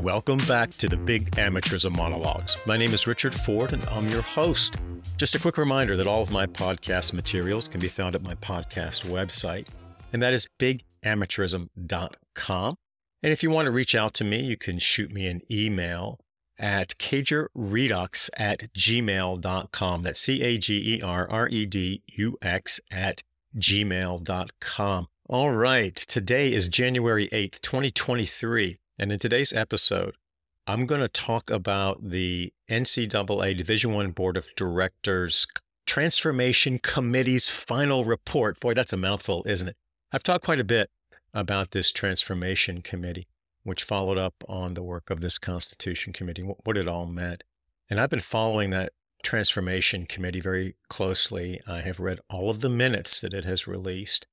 [0.00, 2.56] Welcome back to the Big Amateurism Monologues.
[2.64, 4.76] My name is Richard Ford, and I'm your host.
[5.18, 8.34] Just a quick reminder that all of my podcast materials can be found at my
[8.36, 9.68] podcast website,
[10.14, 12.76] and that is bigamateurism.com.
[13.22, 16.18] And if you want to reach out to me, you can shoot me an email
[16.58, 20.02] at cagerredux at gmail.com.
[20.02, 23.22] That's C A G E R R E D U X at
[23.54, 25.08] gmail.com.
[25.28, 28.78] All right, today is January 8th, 2023.
[29.00, 30.16] And in today's episode,
[30.66, 35.46] I'm going to talk about the NCAA Division One Board of Directors
[35.86, 38.60] Transformation Committee's final report.
[38.60, 39.76] Boy, that's a mouthful, isn't it?
[40.12, 40.90] I've talked quite a bit
[41.32, 43.26] about this Transformation Committee,
[43.62, 47.42] which followed up on the work of this Constitution Committee, what it all meant.
[47.88, 51.58] And I've been following that Transformation Committee very closely.
[51.66, 54.26] I have read all of the minutes that it has released.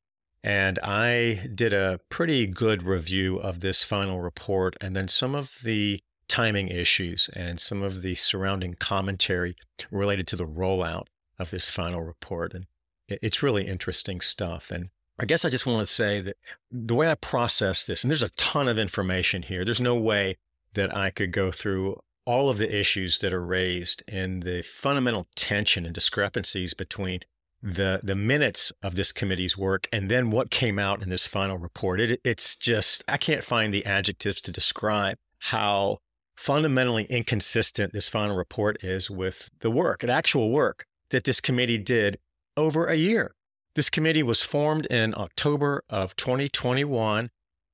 [0.48, 5.58] And I did a pretty good review of this final report and then some of
[5.62, 9.58] the timing issues and some of the surrounding commentary
[9.92, 12.54] related to the rollout of this final report.
[12.54, 12.66] And
[13.10, 14.72] it's really interesting stuff.
[14.72, 14.88] And
[15.20, 16.38] I guess I just want to say that
[16.72, 20.38] the way I process this, and there's a ton of information here, there's no way
[20.76, 25.28] that I could go through all of the issues that are raised and the fundamental
[25.36, 27.20] tension and discrepancies between
[27.62, 31.58] the the minutes of this committee's work and then what came out in this final
[31.58, 32.00] report.
[32.00, 36.00] It, it's just I can't find the adjectives to describe how
[36.36, 41.78] fundamentally inconsistent this final report is with the work, the actual work that this committee
[41.78, 42.20] did
[42.56, 43.34] over a year.
[43.76, 47.30] This committee was formed in October of 2021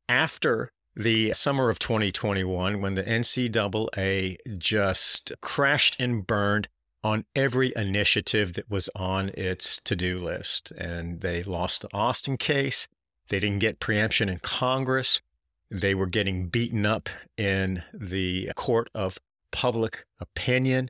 [0.10, 6.68] after the summer of 2021 when the NCAA just crashed and burned
[7.04, 10.72] on every initiative that was on its to do list.
[10.72, 12.88] And they lost the Alston case.
[13.30, 15.22] They didn't get preemption in Congress.
[15.70, 19.18] They were getting beaten up in the court of
[19.52, 20.90] public opinion.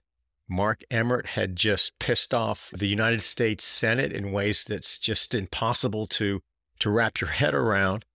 [0.50, 6.06] Mark Emmert had just pissed off the United States Senate in ways that's just impossible
[6.08, 6.42] to,
[6.80, 8.06] to wrap your head around.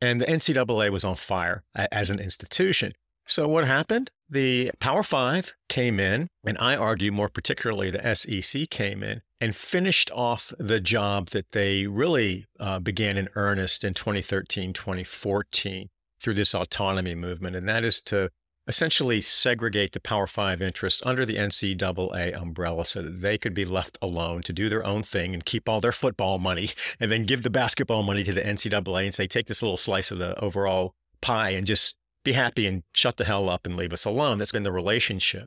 [0.00, 2.92] And the NCAA was on fire as an institution.
[3.26, 4.10] So what happened?
[4.30, 9.56] The Power Five came in, and I argue more particularly the SEC came in and
[9.56, 15.88] finished off the job that they really uh, began in earnest in 2013, 2014
[16.20, 17.56] through this autonomy movement.
[17.56, 18.30] And that is to
[18.66, 23.64] essentially segregate the Power Five interests under the NCAA umbrella so that they could be
[23.64, 27.24] left alone to do their own thing and keep all their football money and then
[27.24, 30.38] give the basketball money to the NCAA and say, take this little slice of the
[30.38, 34.38] overall pie and just be happy and shut the hell up and leave us alone.
[34.38, 35.46] That's been the relationship.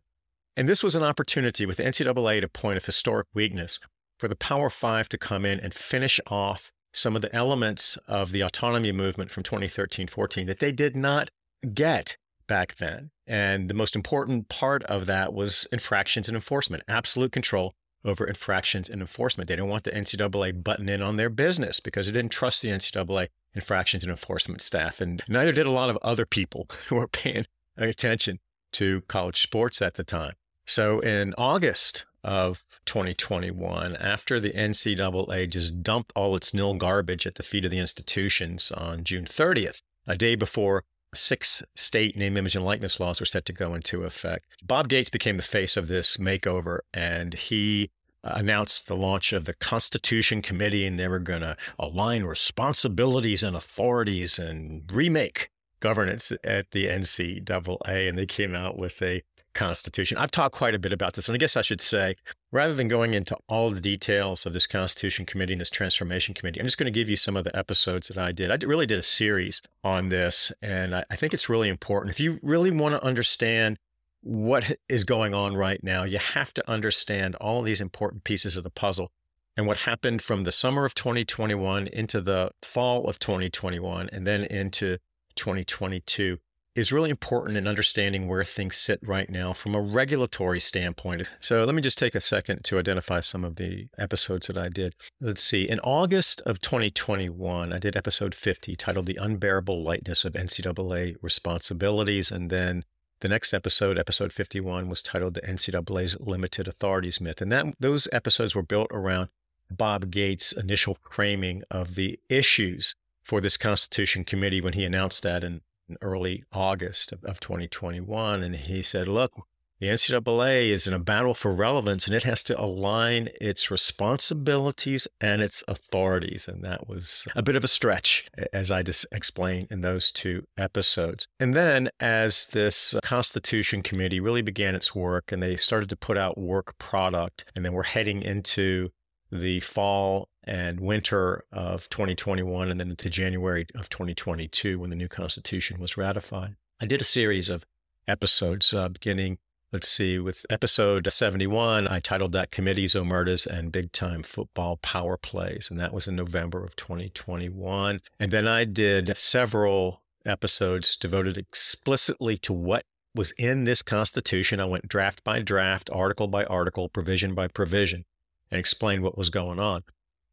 [0.58, 3.80] And this was an opportunity with NCAA to point of historic weakness
[4.20, 8.32] for the Power Five to come in and finish off some of the elements of
[8.32, 11.30] the autonomy movement from 2013 14 that they did not
[11.74, 12.18] get
[12.48, 13.12] back then.
[13.26, 17.74] And the most important part of that was infractions and enforcement, absolute control
[18.04, 19.48] over infractions and enforcement.
[19.48, 22.70] They didn't want the NCAA button in on their business because they didn't trust the
[22.70, 25.02] NCAA infractions and enforcement staff.
[25.02, 27.46] And neither did a lot of other people who were paying
[27.78, 28.40] attention
[28.74, 30.34] to college sports at the time.
[30.66, 37.36] So in August of 2021, after the NCAA just dumped all its nil garbage at
[37.36, 40.84] the feet of the institutions on June 30th, a day before
[41.14, 45.10] six state name, image, and likeness laws were set to go into effect, Bob Gates
[45.10, 47.90] became the face of this makeover and he
[48.24, 53.42] uh, announced the launch of the Constitution Committee, and they were going to align responsibilities
[53.42, 58.08] and authorities and remake governance at the NCAA.
[58.08, 59.24] And they came out with a
[59.54, 60.18] Constitution.
[60.18, 62.16] I've talked quite a bit about this, and I guess I should say,
[62.52, 66.60] rather than going into all the details of this Constitution Committee and this Transformation Committee,
[66.60, 68.52] I'm just going to give you some of the episodes that I did.
[68.52, 72.12] I really did a series on this, and I think it's really important.
[72.12, 73.78] If you really want to understand
[74.22, 78.64] what is going on right now, you have to understand all these important pieces of
[78.64, 79.12] the puzzle
[79.58, 84.44] and what happened from the summer of 2021 into the fall of 2021 and then
[84.44, 84.98] into
[85.36, 86.38] 2022
[86.74, 91.30] is really important in understanding where things sit right now from a regulatory standpoint.
[91.40, 94.70] So let me just take a second to identify some of the episodes that I
[94.70, 94.96] did.
[95.20, 95.68] Let's see.
[95.68, 102.32] In August of 2021, I did episode 50 titled The Unbearable Lightness of NCAA Responsibilities.
[102.32, 102.86] And then
[103.20, 107.42] the next episode, episode 51, was titled The NCAA's Limited Authorities Myth.
[107.42, 109.28] And that those episodes were built around
[109.70, 115.44] Bob Gates' initial framing of the issues for this Constitution Committee when he announced that
[115.44, 118.42] in, in early August of, of 2021.
[118.42, 119.34] And he said, look,
[119.80, 125.08] The NCAA is in a battle for relevance and it has to align its responsibilities
[125.20, 126.48] and its authorities.
[126.48, 130.46] And that was a bit of a stretch, as I just explained in those two
[130.56, 131.28] episodes.
[131.40, 136.16] And then, as this Constitution Committee really began its work and they started to put
[136.16, 138.90] out work product, and then we're heading into
[139.32, 145.08] the fall and winter of 2021 and then into January of 2022 when the new
[145.08, 146.56] Constitution was ratified.
[146.82, 147.66] I did a series of
[148.08, 149.38] episodes uh, beginning
[149.72, 155.18] let's see, with episode 71, I titled that Committees, Omertas, and Big Time Football Power
[155.18, 155.70] Plays.
[155.72, 158.02] And that was in November of 2021.
[158.20, 162.84] And then I did several episodes devoted explicitly to what
[163.16, 164.60] was in this Constitution.
[164.60, 168.06] I went draft by draft, article by article, provision by provision,
[168.50, 169.84] and explained what was going on.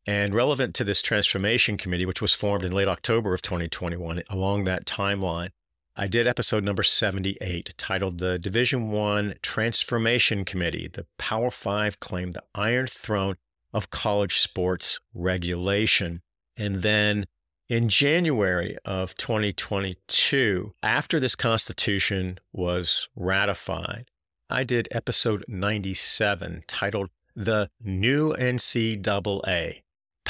[0.08, 4.64] And relevant to this transformation committee, which was formed in late October of 2021, along
[4.64, 5.50] that timeline,
[5.94, 10.88] I did episode number 78 titled The Division 1 Transformation Committee.
[10.90, 13.36] The Power 5 claimed the iron throne
[13.74, 16.22] of college sports regulation.
[16.56, 17.26] And then
[17.68, 24.08] in January of 2022, after this constitution was ratified,
[24.48, 29.82] I did episode 97 titled The New NCAA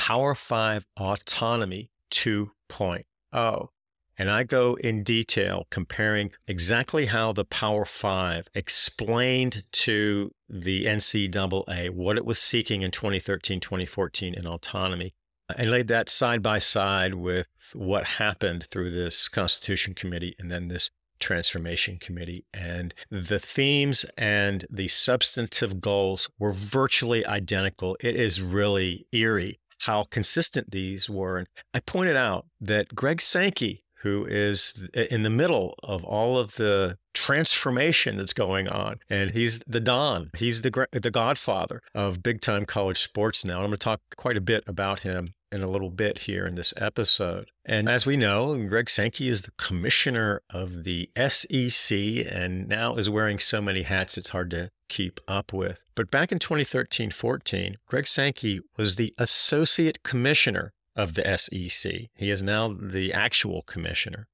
[0.08, 3.68] Power 5 Autonomy 2.0.
[4.16, 11.90] And I go in detail comparing exactly how the Power Five explained to the NCAA
[11.90, 15.12] what it was seeking in 2013, 2014 in autonomy,
[15.50, 20.50] uh, and laid that side by side with what happened through this Constitution Committee and
[20.50, 20.90] then this
[21.20, 22.46] Transformation Committee.
[22.54, 27.98] And the themes and the substantive goals were virtually identical.
[28.00, 31.38] It is really eerie how consistent these were.
[31.38, 36.54] And I pointed out that Greg Sankey, who is in the middle of all of
[36.54, 39.00] the transformation that's going on.
[39.10, 40.30] And he's the Don.
[40.36, 43.56] He's the, the godfather of big time college sports now.
[43.56, 46.46] And I'm going to talk quite a bit about him in a little bit here
[46.46, 47.50] in this episode.
[47.64, 51.98] And as we know, Greg Sankey is the commissioner of the SEC
[52.30, 55.82] and now is wearing so many hats it's hard to keep up with.
[55.94, 61.92] But back in 2013 14, Greg Sankey was the associate commissioner of the SEC.
[62.14, 64.26] He is now the actual commissioner.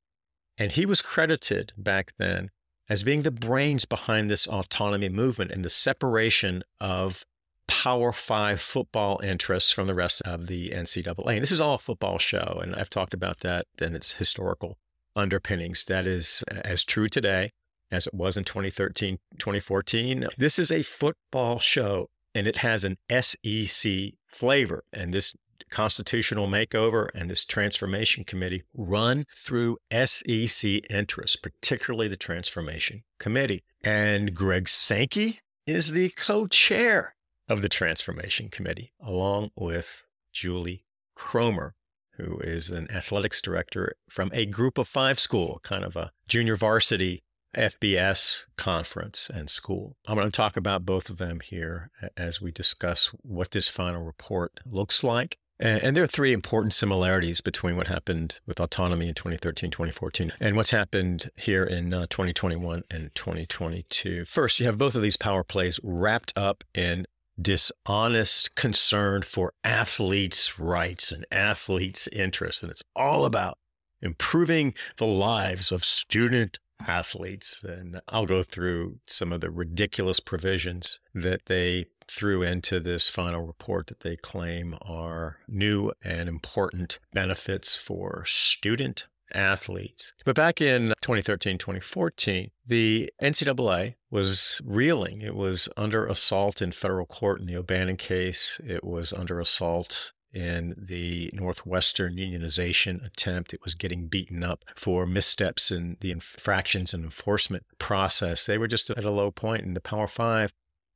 [0.57, 2.51] And he was credited back then
[2.89, 7.25] as being the brains behind this autonomy movement and the separation of
[7.67, 11.35] Power Five football interests from the rest of the NCAA.
[11.35, 14.77] And this is all a football show, and I've talked about that and its historical
[15.17, 15.85] underpinnings.
[15.87, 17.53] That is uh, as true today
[17.95, 20.27] as it was in 2013, 2014.
[20.37, 24.85] This is a football show, and it has an SEC flavor.
[24.93, 25.35] And this
[25.71, 33.65] constitutional makeover and this transformation committee run through SEC interests, particularly the transformation committee.
[33.83, 37.15] And Greg Sankey is the co chair
[37.49, 41.75] of the transformation committee, along with Julie Cromer,
[42.17, 46.57] who is an athletics director from a group of five school, kind of a junior
[46.57, 47.24] varsity
[47.55, 49.97] FBS conference and school.
[50.07, 54.05] I'm going to talk about both of them here as we discuss what this final
[54.05, 59.15] report looks like and, there are three important similarities between what happened with autonomy in
[59.15, 64.25] 2013, 2014, and what's happened here in uh, 2021 and 2022.
[64.25, 67.07] First, you have both of these power plays wrapped up in
[67.41, 72.63] dishonest concern for athletes' rights and athletes' interests.
[72.63, 73.57] And it's all about
[74.03, 77.63] improving the lives of student athletes.
[77.63, 83.43] And I'll go through some of the ridiculous provisions that they threw into this final
[83.43, 90.13] report that they claim are new and important benefits for student athletes.
[90.25, 95.23] But back in 2013, 2014, the NCAA was reeling.
[95.23, 98.61] It was under assault in federal court in the O'Bannon case.
[98.65, 103.55] It was under assault in the Northwestern unionization attempt.
[103.55, 108.45] It was getting beaten up for missteps in the infractions and enforcement process.
[108.45, 110.53] They were just at a low point, and the Power Five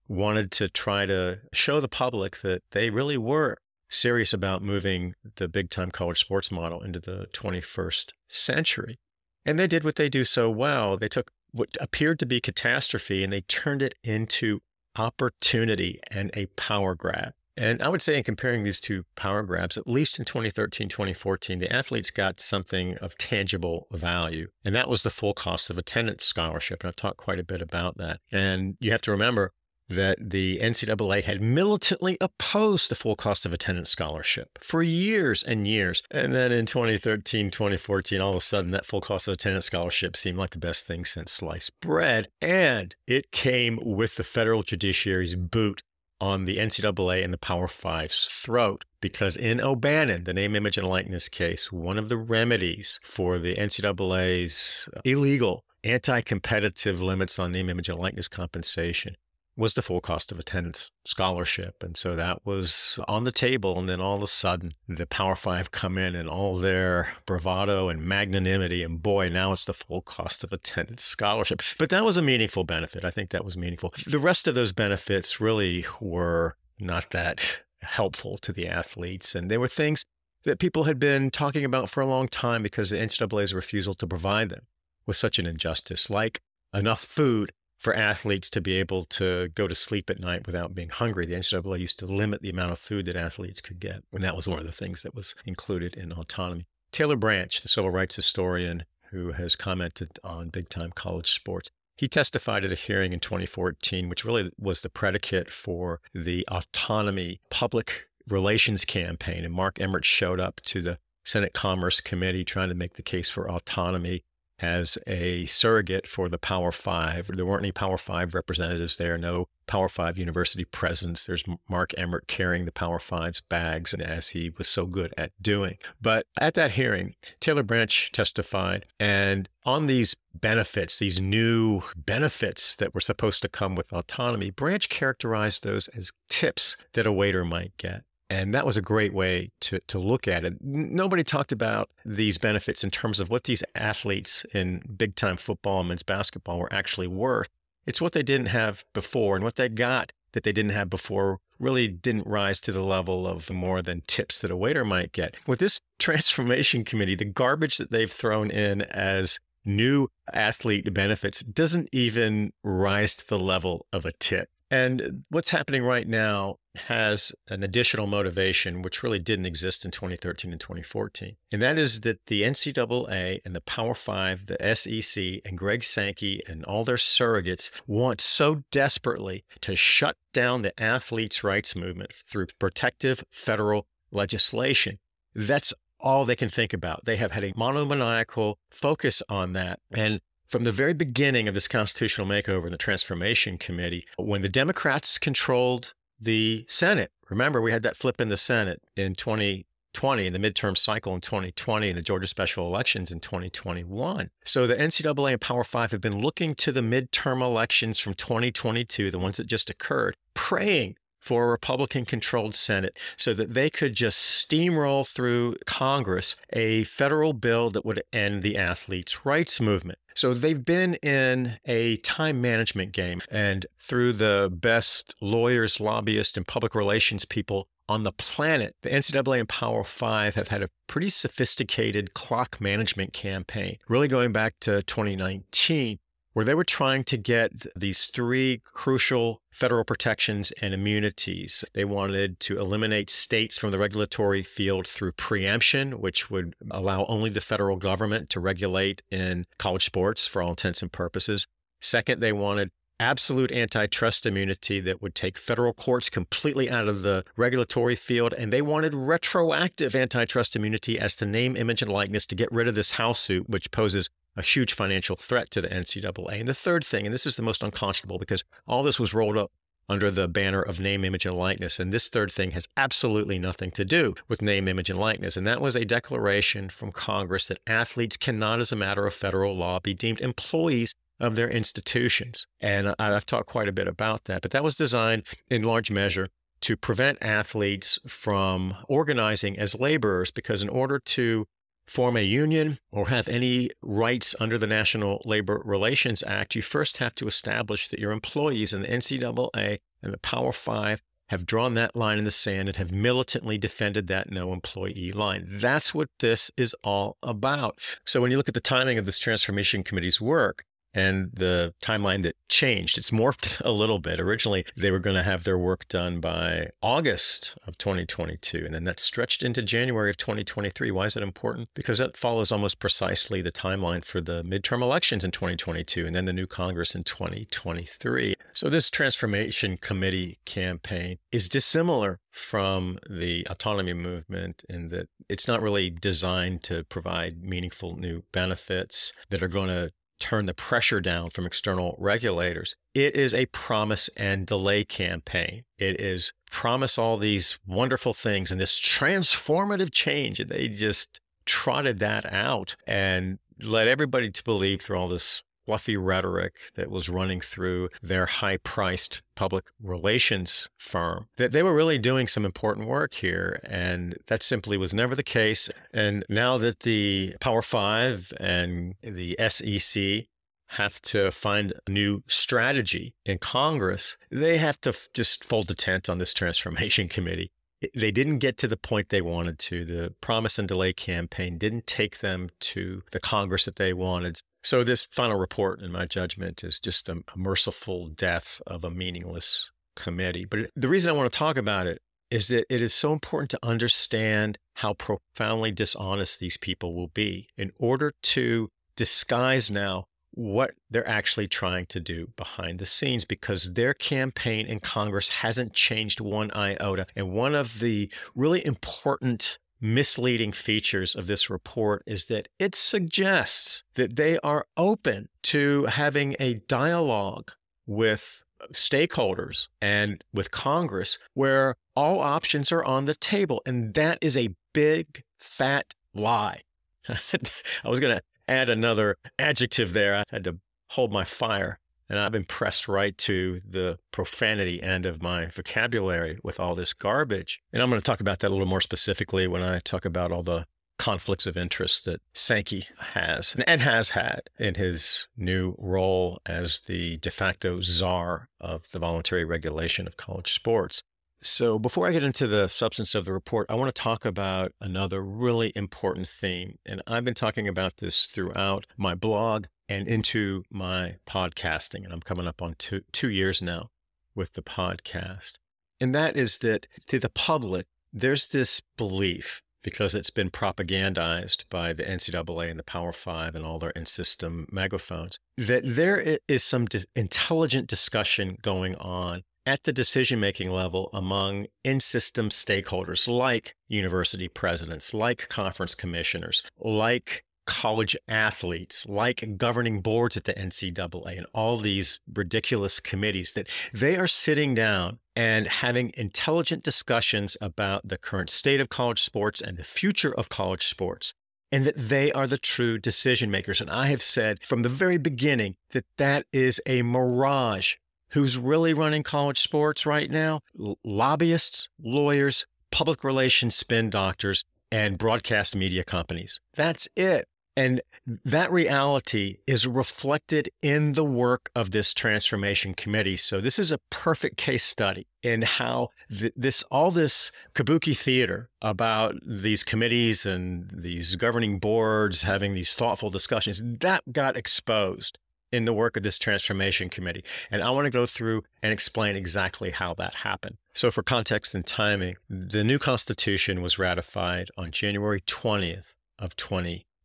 [0.08, 5.48] wanted to try to show the public that they really were serious about moving the
[5.48, 8.98] big time college sports model into the 21st century.
[9.46, 10.96] And they did what they do so well.
[10.96, 14.60] They took what appeared to be catastrophe and they turned it into
[14.96, 17.32] opportunity and a power grab.
[17.58, 21.58] And I would say, in comparing these two power grabs, at least in 2013, 2014,
[21.58, 24.48] the athletes got something of tangible value.
[24.64, 26.82] And that was the full cost of attendance scholarship.
[26.82, 28.20] And I've talked quite a bit about that.
[28.30, 29.52] And you have to remember,
[29.88, 35.66] that the NCAA had militantly opposed the full cost of attendance scholarship for years and
[35.66, 36.02] years.
[36.10, 40.16] And then in 2013, 2014, all of a sudden that full cost of attendance scholarship
[40.16, 42.28] seemed like the best thing since sliced bread.
[42.40, 45.82] And it came with the federal judiciary's boot
[46.20, 50.88] on the NCAA and the Power Five's throat because in O'Bannon, the name, image, and
[50.88, 57.68] likeness case, one of the remedies for the NCAA's illegal anti competitive limits on name,
[57.68, 59.16] image, and likeness compensation
[59.58, 61.82] was the full cost of attendance scholarship.
[61.82, 63.76] And so that was on the table.
[63.76, 67.88] And then all of a sudden, the Power Five come in and all their bravado
[67.88, 68.84] and magnanimity.
[68.84, 71.60] And boy, now it's the full cost of attendance scholarship.
[71.76, 73.04] But that was a meaningful benefit.
[73.04, 73.92] I think that was meaningful.
[74.06, 79.34] The rest of those benefits really were not that helpful to the athletes.
[79.34, 80.04] And they were things
[80.44, 84.06] that people had been talking about for a long time because the NCAA's refusal to
[84.06, 84.66] provide them
[85.04, 86.40] was such an injustice, like
[86.72, 90.88] enough food for athletes to be able to go to sleep at night without being
[90.88, 91.26] hungry.
[91.26, 94.02] The NCAA used to limit the amount of food that athletes could get.
[94.12, 96.66] And that was one of the things that was included in autonomy.
[96.90, 102.08] Taylor Branch, the civil rights historian who has commented on big time college sports, he
[102.08, 108.08] testified at a hearing in 2014, which really was the predicate for the autonomy public
[108.28, 109.44] relations campaign.
[109.44, 113.30] And Mark Emmert showed up to the Senate Commerce Committee trying to make the case
[113.30, 114.22] for autonomy
[114.60, 117.30] as a surrogate for the Power Five.
[117.34, 121.24] There weren't any Power Five representatives there, no Power Five university presence.
[121.24, 125.32] There's Mark Emmert carrying the Power Five's bags, and as he was so good at
[125.40, 125.78] doing.
[126.00, 132.94] But at that hearing, Taylor Branch testified, and on these benefits, these new benefits that
[132.94, 137.76] were supposed to come with autonomy, Branch characterized those as tips that a waiter might
[137.76, 138.04] get.
[138.30, 140.62] And that was a great way to, to look at it.
[140.62, 145.80] Nobody talked about these benefits in terms of what these athletes in big time football
[145.80, 147.48] and men's basketball were actually worth.
[147.86, 151.38] It's what they didn't have before, and what they got that they didn't have before
[151.58, 155.36] really didn't rise to the level of more than tips that a waiter might get.
[155.46, 161.88] With this transformation committee, the garbage that they've thrown in as new athlete benefits doesn't
[161.92, 164.50] even rise to the level of a tip.
[164.70, 170.52] And what's happening right now has an additional motivation, which really didn't exist in 2013
[170.52, 171.36] and 2014.
[171.50, 176.42] And that is that the NCAA and the Power Five, the SEC, and Greg Sankey
[176.46, 182.46] and all their surrogates want so desperately to shut down the athletes' rights movement through
[182.58, 184.98] protective federal legislation.
[185.34, 187.04] That's all they can think about.
[187.04, 189.80] They have had a monomaniacal focus on that.
[189.92, 194.48] And from the very beginning of this constitutional makeover in the Transformation Committee, when the
[194.48, 200.32] Democrats controlled the Senate, remember we had that flip in the Senate in 2020, in
[200.32, 204.30] the midterm cycle in 2020, and the Georgia special elections in 2021.
[204.44, 209.10] So the NCAA and Power Five have been looking to the midterm elections from 2022,
[209.10, 213.94] the ones that just occurred, praying for a Republican controlled Senate so that they could
[213.94, 219.98] just steamroll through Congress a federal bill that would end the athletes' rights movement.
[220.14, 226.46] So they've been in a time management game, and through the best lawyers, lobbyists, and
[226.46, 231.08] public relations people on the planet, the NCAA and Power Five have had a pretty
[231.08, 235.98] sophisticated clock management campaign, really going back to 2019
[236.38, 241.64] where they were trying to get these three crucial federal protections and immunities.
[241.74, 247.28] They wanted to eliminate states from the regulatory field through preemption, which would allow only
[247.28, 251.44] the federal government to regulate in college sports for all intents and purposes.
[251.80, 257.24] Second, they wanted absolute antitrust immunity that would take federal courts completely out of the
[257.36, 258.32] regulatory field.
[258.32, 262.68] And they wanted retroactive antitrust immunity as to name, image, and likeness to get rid
[262.68, 266.38] of this house suit, which poses a huge financial threat to the NCAA.
[266.38, 269.36] And the third thing, and this is the most unconscionable because all this was rolled
[269.36, 269.50] up
[269.88, 271.80] under the banner of name, image, and likeness.
[271.80, 275.36] And this third thing has absolutely nothing to do with name, image, and likeness.
[275.36, 279.56] And that was a declaration from Congress that athletes cannot, as a matter of federal
[279.56, 282.46] law, be deemed employees of their institutions.
[282.60, 286.28] And I've talked quite a bit about that, but that was designed in large measure
[286.60, 291.46] to prevent athletes from organizing as laborers because in order to
[291.88, 296.98] form a union or have any rights under the National Labor Relations Act, you first
[296.98, 301.74] have to establish that your employees in the NCAA and the Power Five have drawn
[301.74, 305.46] that line in the sand and have militantly defended that no employee line.
[305.46, 307.80] That's what this is all about.
[308.04, 310.64] So when you look at the timing of this transformation committee's work,
[310.94, 312.98] and the timeline that changed.
[312.98, 314.20] It's morphed a little bit.
[314.20, 318.84] Originally, they were going to have their work done by August of 2022, and then
[318.84, 320.90] that stretched into January of 2023.
[320.90, 321.68] Why is that important?
[321.74, 326.24] Because that follows almost precisely the timeline for the midterm elections in 2022 and then
[326.24, 328.34] the new Congress in 2023.
[328.52, 335.60] So, this transformation committee campaign is dissimilar from the autonomy movement in that it's not
[335.60, 341.30] really designed to provide meaningful new benefits that are going to turn the pressure down
[341.30, 342.76] from external regulators.
[342.94, 345.64] It is a promise and delay campaign.
[345.78, 350.40] It is promise all these wonderful things and this transformative change.
[350.40, 355.98] And they just trotted that out and led everybody to believe through all this fluffy
[355.98, 361.98] rhetoric that was running through their high priced public relations firm, that they were really
[361.98, 363.60] doing some important work here.
[363.68, 365.68] And that simply was never the case.
[365.92, 370.24] And now that the Power Five and the SEC
[370.68, 376.08] have to find a new strategy in Congress, they have to just fold the tent
[376.08, 377.52] on this transformation committee
[377.94, 379.84] they didn't get to the point they wanted to.
[379.84, 384.40] The promise and delay campaign didn't take them to the Congress that they wanted.
[384.68, 388.90] So, this final report, in my judgment, is just a, a merciful death of a
[388.90, 390.44] meaningless committee.
[390.44, 393.50] But the reason I want to talk about it is that it is so important
[393.52, 400.72] to understand how profoundly dishonest these people will be in order to disguise now what
[400.90, 406.20] they're actually trying to do behind the scenes because their campaign in Congress hasn't changed
[406.20, 407.06] one iota.
[407.16, 413.84] And one of the really important misleading features of this report is that it suggests
[413.94, 417.52] that they are open to having a dialogue
[417.86, 418.42] with
[418.72, 423.62] stakeholders and with Congress where all options are on the table.
[423.64, 426.62] And that is a big, fat lie.
[427.08, 430.16] I was going to add another adjective there.
[430.16, 430.58] I had to
[430.90, 431.78] hold my fire.
[432.08, 436.92] And I've been pressed right to the profanity end of my vocabulary with all this
[436.92, 437.60] garbage.
[437.72, 440.32] And I'm going to talk about that a little more specifically when I talk about
[440.32, 440.66] all the
[440.98, 447.16] conflicts of interest that Sankey has and has had in his new role as the
[447.18, 451.02] de facto czar of the voluntary regulation of college sports.
[451.40, 454.72] So, before I get into the substance of the report, I want to talk about
[454.80, 456.78] another really important theme.
[456.84, 462.04] And I've been talking about this throughout my blog and into my podcasting.
[462.04, 463.90] And I'm coming up on two, two years now
[464.34, 465.58] with the podcast.
[466.00, 471.92] And that is that to the public, there's this belief because it's been propagandized by
[471.92, 476.64] the NCAA and the Power Five and all their in system megaphones, that there is
[476.64, 483.28] some dis- intelligent discussion going on at the decision making level among in system stakeholders
[483.28, 491.36] like university presidents, like conference commissioners, like college athletes, like governing boards at the NCAA,
[491.36, 498.08] and all these ridiculous committees that they are sitting down and having intelligent discussions about
[498.08, 501.34] the current state of college sports and the future of college sports
[501.70, 503.82] and that they are the true decision makers.
[503.82, 507.96] And I have said from the very beginning that that is a mirage
[508.30, 510.60] who's really running college sports right now?
[510.80, 516.62] L- lobbyists, lawyers, public relations spin doctors, and broadcast media companies.
[516.74, 517.46] That's it.
[517.78, 518.00] And
[518.44, 523.36] that reality is reflected in the work of this transformation committee.
[523.36, 528.68] So this is a perfect case study in how th- this all this kabuki theater
[528.82, 535.38] about these committees and these governing boards having these thoughtful discussions that got exposed
[535.70, 537.44] in the work of this transformation committee.
[537.70, 540.78] And I want to go through and explain exactly how that happened.
[540.94, 546.56] So, for context and timing, the new Constitution was ratified on January 20th of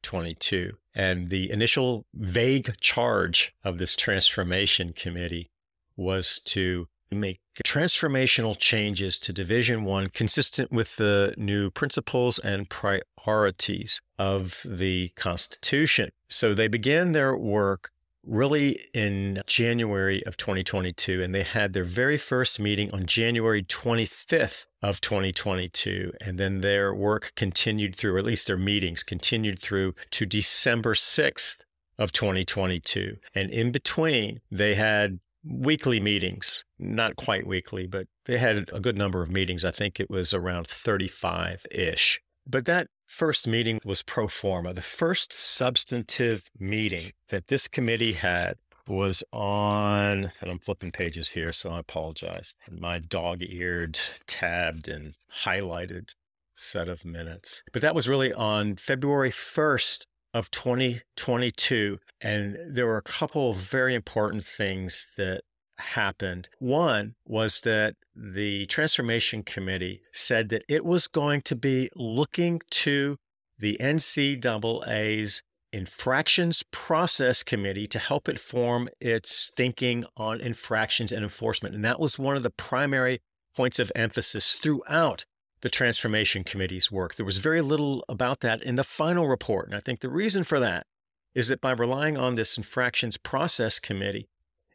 [0.04, 0.74] 2022.
[0.94, 5.50] And the initial vague charge of this transformation committee
[5.96, 14.02] was to make transformational changes to division 1 consistent with the new principles and priorities
[14.18, 17.92] of the constitution so they began their work
[18.26, 24.68] really in January of 2022, and they had their very first meeting on January 25th
[24.82, 26.12] of 2022.
[26.22, 30.94] And then their work continued through, or at least their meetings continued through to December
[30.94, 31.60] 6th
[31.98, 33.18] of 2022.
[33.36, 38.98] And in between, they had weekly meetings, not quite weekly, but they had a good
[38.98, 39.66] number of meetings.
[39.66, 42.22] I think it was around 35 ish.
[42.48, 44.74] But that first meeting was pro forma.
[44.74, 48.56] The first substantive meeting that this committee had
[48.88, 52.56] was on, and I'm flipping pages here, so I apologize.
[52.70, 55.14] My dog eared, tabbed, and
[55.46, 56.16] highlighted
[56.56, 57.64] set of minutes.
[57.72, 62.00] But that was really on February 1st of 2022.
[62.20, 65.42] And there were a couple of very important things that
[65.78, 66.50] happened.
[66.60, 73.18] One was that the Transformation Committee said that it was going to be looking to
[73.58, 81.74] the NCAA's Infractions Process Committee to help it form its thinking on infractions and enforcement.
[81.74, 83.20] And that was one of the primary
[83.56, 85.26] points of emphasis throughout
[85.62, 87.16] the Transformation Committee's work.
[87.16, 89.68] There was very little about that in the final report.
[89.68, 90.86] And I think the reason for that
[91.34, 94.28] is that by relying on this Infractions Process Committee,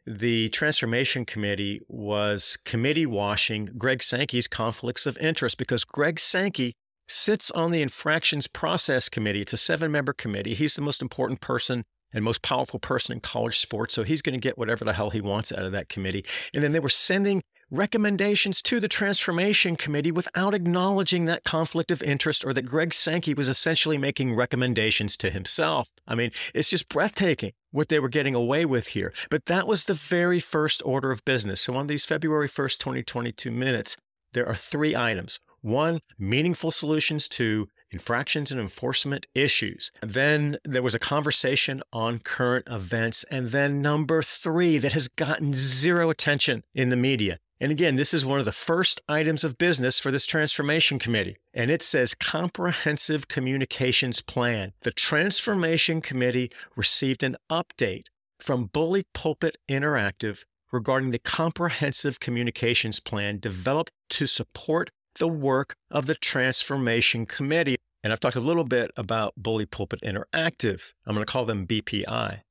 [0.09, 6.73] the Transformation Committee was committee washing Greg Sankey's conflicts of interest because Greg Sankey
[7.07, 9.41] sits on the Infractions Process Committee.
[9.41, 10.55] It's a seven member committee.
[10.55, 13.93] He's the most important person and most powerful person in college sports.
[13.93, 16.25] So he's going to get whatever the hell he wants out of that committee.
[16.55, 22.01] And then they were sending recommendations to the Transformation Committee without acknowledging that conflict of
[22.01, 25.91] interest or that Greg Sankey was essentially making recommendations to himself.
[26.07, 29.13] I mean, it's just breathtaking what they were getting away with here.
[29.29, 31.61] But that was the very first order of business.
[31.61, 33.97] So on these February 1st, 2022 minutes,
[34.33, 35.39] there are three items.
[35.61, 39.91] One, meaningful solutions to infractions and enforcement issues.
[40.01, 43.25] Then there was a conversation on current events.
[43.25, 47.39] And then number three, that has gotten zero attention in the media.
[47.61, 51.37] And again, this is one of the first items of business for this transformation committee.
[51.53, 54.71] And it says comprehensive communications plan.
[54.81, 58.05] The transformation committee received an update
[58.39, 66.05] from Bully Pulpit Interactive regarding the comprehensive communications plan developed to support the work of
[66.05, 67.75] the Transformation Committee.
[68.03, 70.93] And I've talked a little bit about Bully Pulpit Interactive.
[71.05, 72.41] I'm going to call them BPI.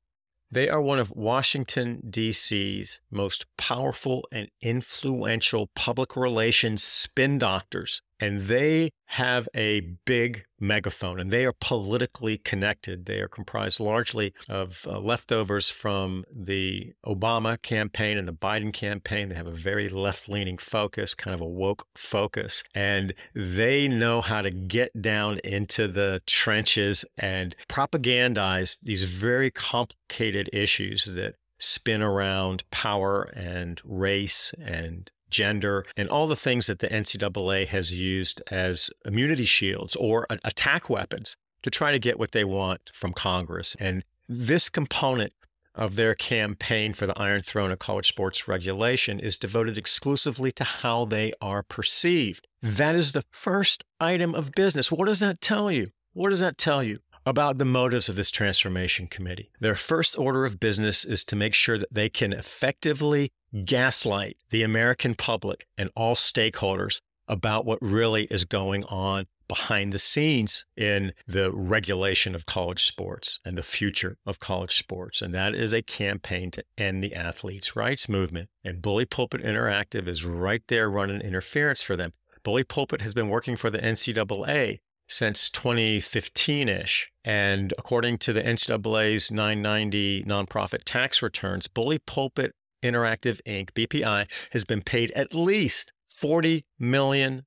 [0.51, 8.43] They are one of Washington, D.C.'s most powerful and influential public relations spin doctors and
[8.43, 13.07] they have a big megaphone and they are politically connected.
[13.07, 19.29] They are comprised largely of uh, leftovers from the Obama campaign and the Biden campaign.
[19.29, 24.21] They have a very left leaning focus, kind of a woke focus, and they know
[24.21, 32.03] how to get down into the trenches and propagandize these very complicated issues that spin
[32.03, 38.43] around power and race and gender, and all the things that the NCAA has used
[38.51, 43.77] as immunity shields or attack weapons to try to get what they want from Congress.
[43.81, 45.33] And this component
[45.75, 50.65] of their campaign for the Iron Throne of college sports regulation is devoted exclusively to
[50.65, 52.47] how they are perceived.
[52.61, 54.91] That is the first item of business.
[54.91, 55.91] What does that tell you?
[56.13, 56.99] What does that tell you?
[57.27, 59.51] about the motives of this transformation committee.
[59.61, 63.33] Their first order of business is to make sure that they can effectively
[63.65, 69.99] gaslight the American public and all stakeholders about what really is going on behind the
[69.99, 75.23] scenes in the regulation of college sports and the future of college sports.
[75.23, 78.51] And that is a campaign to end the athletes' rights movement.
[78.63, 82.13] And Bully Pulpit Interactive is right there running interference for them.
[82.43, 87.11] Bully Pulpit has been working for the NCAA since 2015 ish.
[87.25, 94.65] And according to the NCAA's 990 nonprofit tax returns, Bully Pulpit Interactive Inc., BPI, has
[94.65, 97.45] been paid at least $40 million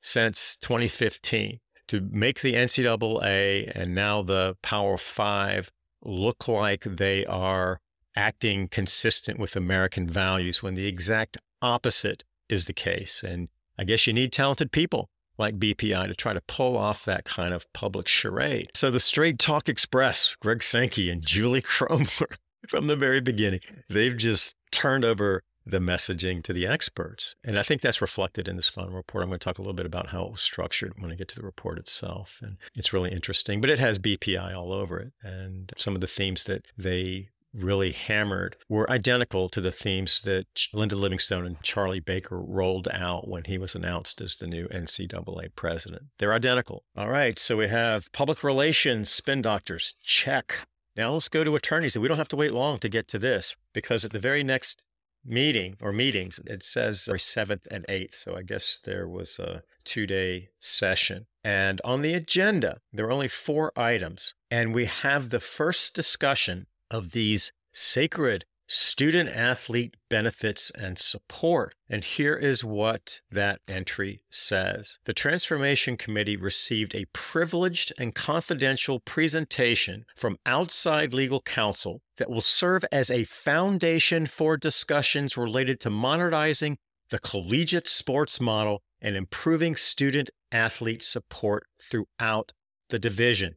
[0.00, 5.70] since 2015 to make the NCAA and now the Power Five
[6.02, 7.80] look like they are
[8.16, 13.22] acting consistent with American values when the exact opposite is the case.
[13.22, 13.48] And
[13.78, 17.52] I guess you need talented people like BPI to try to pull off that kind
[17.52, 18.70] of public charade.
[18.74, 22.28] So the Straight Talk Express, Greg Sankey and Julie Cromer,
[22.68, 27.36] from the very beginning, they've just turned over the messaging to the experts.
[27.42, 29.22] And I think that's reflected in this final report.
[29.22, 31.28] I'm going to talk a little bit about how it was structured when I get
[31.28, 32.40] to the report itself.
[32.42, 35.12] And it's really interesting, but it has BPI all over it.
[35.22, 40.46] And some of the themes that they really hammered were identical to the themes that
[40.72, 45.54] Linda Livingstone and Charlie Baker rolled out when he was announced as the new NCAA
[45.54, 46.06] president.
[46.18, 46.82] They're identical.
[46.96, 50.66] All right, so we have public relations, spin doctors, check.
[50.96, 51.96] Now let's go to attorneys.
[51.96, 54.44] And we don't have to wait long to get to this because at the very
[54.44, 54.86] next
[55.24, 58.14] meeting or meetings, it says 7th and 8th.
[58.14, 61.26] So I guess there was a two day session.
[61.42, 64.34] And on the agenda, there are only four items.
[64.50, 71.74] And we have the first discussion of these sacred student athlete benefits and support.
[71.88, 79.00] And here is what that entry says The Transformation Committee received a privileged and confidential
[79.00, 85.90] presentation from outside legal counsel that will serve as a foundation for discussions related to
[85.90, 86.78] modernizing
[87.10, 92.52] the collegiate sports model and improving student athlete support throughout
[92.88, 93.56] the division.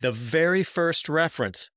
[0.00, 1.70] the very first reference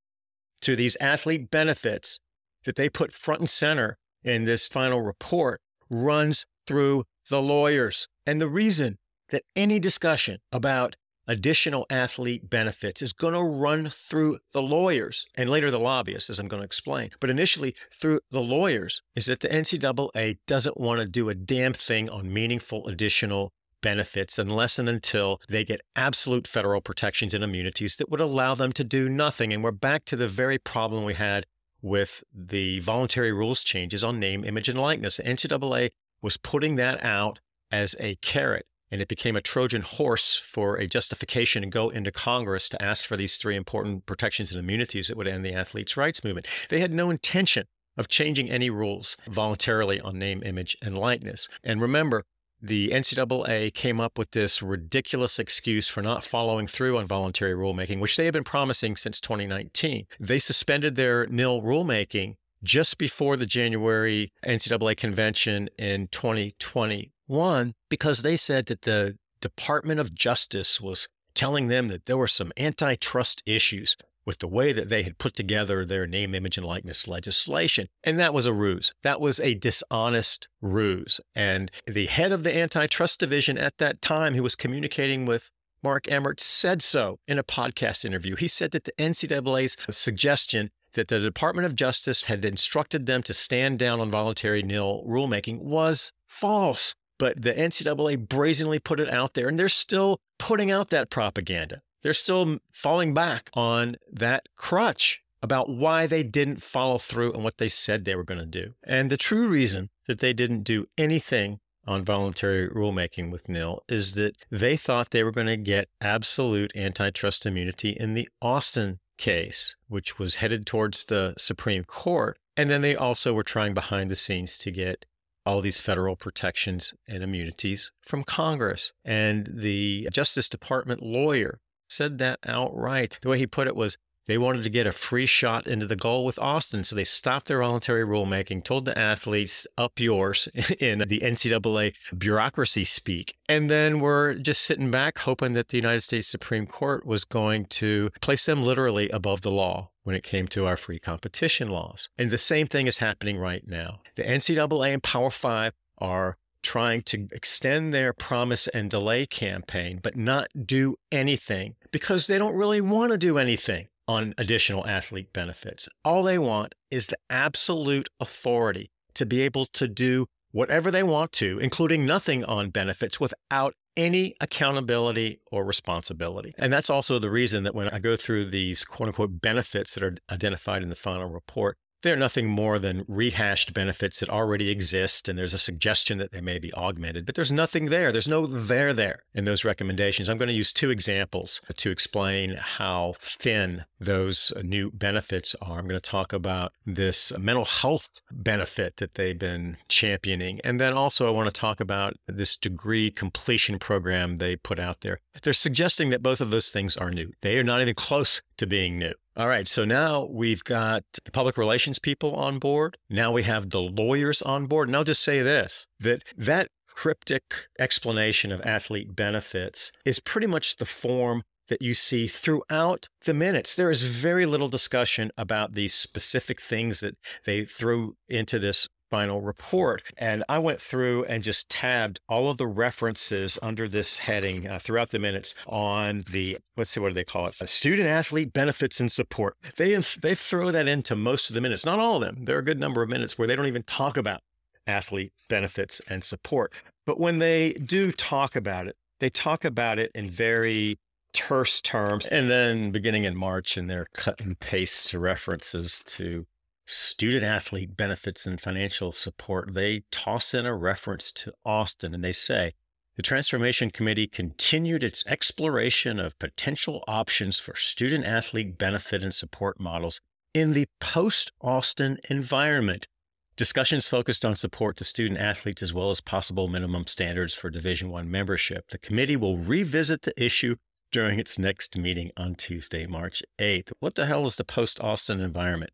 [0.61, 2.19] to these athlete benefits
[2.65, 8.07] that they put front and center in this final report runs through the lawyers.
[8.25, 8.97] And the reason
[9.29, 10.95] that any discussion about
[11.27, 16.39] additional athlete benefits is going to run through the lawyers and later the lobbyists, as
[16.39, 17.11] I'm going to explain.
[17.19, 21.73] But initially, through the lawyers, is that the NCAA doesn't want to do a damn
[21.73, 27.95] thing on meaningful additional benefits unless and until they get absolute federal protections and immunities
[27.95, 29.53] that would allow them to do nothing.
[29.53, 31.45] And we're back to the very problem we had
[31.81, 35.17] with the voluntary rules changes on name, image, and likeness.
[35.17, 35.89] The NCAA
[36.21, 37.39] was putting that out
[37.71, 42.11] as a carrot and it became a Trojan horse for a justification to go into
[42.11, 45.95] Congress to ask for these three important protections and immunities that would end the athletes'
[45.95, 46.47] rights movement.
[46.69, 47.65] They had no intention
[47.97, 51.49] of changing any rules voluntarily on name, image, and likeness.
[51.63, 52.23] And remember,
[52.61, 57.99] the NCAA came up with this ridiculous excuse for not following through on voluntary rulemaking,
[57.99, 60.05] which they had been promising since 2019.
[60.19, 68.35] They suspended their nil rulemaking just before the January NCAA convention in 2021 because they
[68.35, 73.95] said that the Department of Justice was telling them that there were some antitrust issues
[74.25, 77.87] with the way that they had put together their name, image, and likeness legislation.
[78.03, 78.93] And that was a ruse.
[79.03, 81.19] That was a dishonest ruse.
[81.33, 85.51] And the head of the antitrust division at that time, who was communicating with
[85.81, 88.35] Mark Emmert, said so in a podcast interview.
[88.35, 93.33] He said that the NCAA's suggestion that the Department of Justice had instructed them to
[93.33, 96.95] stand down on voluntary nil rulemaking was false.
[97.17, 101.81] But the NCAA brazenly put it out there, and they're still putting out that propaganda.
[102.01, 107.57] They're still falling back on that crutch about why they didn't follow through on what
[107.57, 108.73] they said they were going to do.
[108.83, 114.15] And the true reason that they didn't do anything on voluntary rulemaking with NIL is
[114.15, 119.75] that they thought they were going to get absolute antitrust immunity in the Alston case,
[119.87, 122.37] which was headed towards the Supreme Court.
[122.55, 125.05] And then they also were trying behind the scenes to get
[125.45, 128.93] all these federal protections and immunities from Congress.
[129.05, 131.59] And the Justice Department lawyer
[131.91, 133.19] said that outright.
[133.21, 133.97] The way he put it was
[134.29, 136.83] they wanted to get a free shot into the goal with Alston.
[136.83, 140.47] So they stopped their voluntary rulemaking, told the athletes, up yours
[140.79, 143.35] in the NCAA bureaucracy speak.
[143.49, 147.65] And then we're just sitting back hoping that the United States Supreme Court was going
[147.65, 152.09] to place them literally above the law when it came to our free competition laws.
[152.15, 154.01] And the same thing is happening right now.
[154.15, 160.15] The NCAA and Power Five are trying to extend their promise and delay campaign, but
[160.15, 165.87] not do anything because they don't really want to do anything on additional athlete benefits.
[166.03, 171.31] All they want is the absolute authority to be able to do whatever they want
[171.33, 176.53] to, including nothing on benefits without any accountability or responsibility.
[176.57, 180.03] And that's also the reason that when I go through these quote unquote benefits that
[180.03, 185.27] are identified in the final report, they're nothing more than rehashed benefits that already exist,
[185.27, 188.11] and there's a suggestion that they may be augmented, but there's nothing there.
[188.11, 190.29] There's no there there in those recommendations.
[190.29, 195.79] I'm going to use two examples to explain how thin those uh, new benefits are.
[195.79, 200.93] I'm going to talk about this mental health benefit that they've been championing, and then
[200.93, 205.19] also I want to talk about this degree completion program they put out there.
[205.43, 207.33] They're suggesting that both of those things are new.
[207.41, 209.13] They are not even close to being new.
[209.35, 212.97] All right, so now we've got the public relations people on board.
[213.09, 214.89] Now we have the lawyers on board.
[214.89, 220.75] And I'll just say this that that cryptic explanation of athlete benefits is pretty much
[220.75, 223.75] the form that you see throughout the minutes.
[223.75, 229.41] There is very little discussion about these specific things that they threw into this final
[229.41, 230.03] report.
[230.17, 234.79] And I went through and just tabbed all of the references under this heading uh,
[234.79, 237.55] throughout the minutes on the, let's see, what do they call it?
[237.59, 239.55] A student athlete benefits and support.
[239.77, 242.45] They, they throw that into most of the minutes, not all of them.
[242.45, 244.41] There are a good number of minutes where they don't even talk about
[244.87, 246.73] athlete benefits and support.
[247.05, 250.97] But when they do talk about it, they talk about it in very
[251.33, 252.25] terse terms.
[252.25, 256.45] And then beginning in March, and they're cut and paste references to
[256.89, 262.31] student athlete benefits and financial support, they toss in a reference to Alston and they
[262.31, 262.73] say,
[263.15, 269.79] the Transformation Committee continued its exploration of potential options for student athlete benefit and support
[269.79, 270.21] models
[270.53, 273.07] in the post Alston environment.
[273.55, 278.09] Discussions focused on support to student athletes as well as possible minimum standards for Division
[278.09, 278.85] 1 membership.
[278.89, 280.77] The committee will revisit the issue
[281.11, 283.91] during its next meeting on Tuesday, March 8th.
[283.99, 285.91] What the hell is the post Austin environment?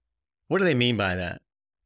[0.47, 1.41] What do they mean by that?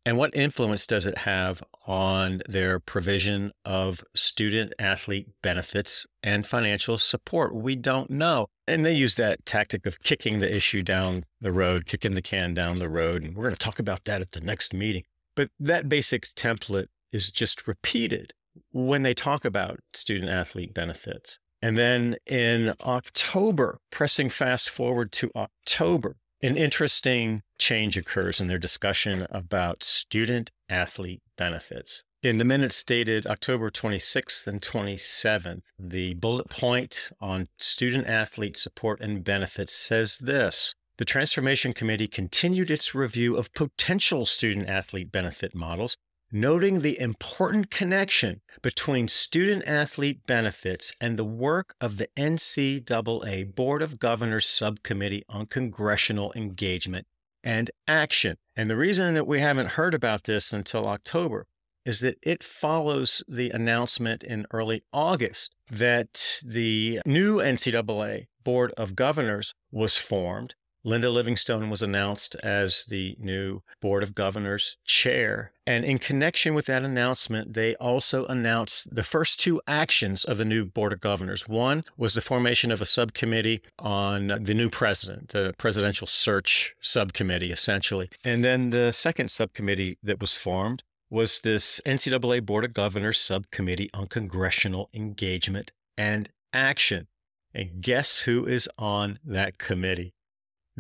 [0.05, 6.97] And what influence does it have on their provision of student athlete benefits and financial
[6.97, 7.53] support?
[7.53, 8.47] We don't know.
[8.67, 12.53] And they use that tactic of kicking the issue down the road, kicking the can
[12.53, 13.23] down the road.
[13.23, 15.03] And we're going to talk about that at the next meeting.
[15.35, 18.33] But that basic template is just repeated
[18.71, 21.39] when they talk about student athlete benefits.
[21.61, 28.57] And then in October, pressing fast forward to October, an interesting change occurs in their
[28.57, 32.03] discussion about student athlete benefits.
[32.21, 38.99] In the minutes dated October 26th and 27th, the bullet point on student athlete support
[38.99, 45.55] and benefits says this The Transformation Committee continued its review of potential student athlete benefit
[45.55, 45.95] models
[46.31, 53.81] noting the important connection between student athlete benefits and the work of the NCAA Board
[53.81, 57.07] of Governors Subcommittee on Congressional Engagement
[57.43, 58.37] and Action.
[58.55, 61.47] And the reason that we haven't heard about this until October
[61.85, 68.95] is that it follows the announcement in early August that the new NCAA Board of
[68.95, 75.51] Governors was formed Linda Livingstone was announced as the new Board of Governors chair.
[75.67, 80.45] And in connection with that announcement, they also announced the first two actions of the
[80.45, 81.49] new Board of Governors.
[81.49, 87.51] One was the formation of a subcommittee on the new president, the presidential search subcommittee,
[87.51, 88.09] essentially.
[88.23, 93.89] And then the second subcommittee that was formed was this NCAA Board of Governors subcommittee
[93.93, 97.07] on congressional engagement and action.
[97.53, 100.13] And guess who is on that committee?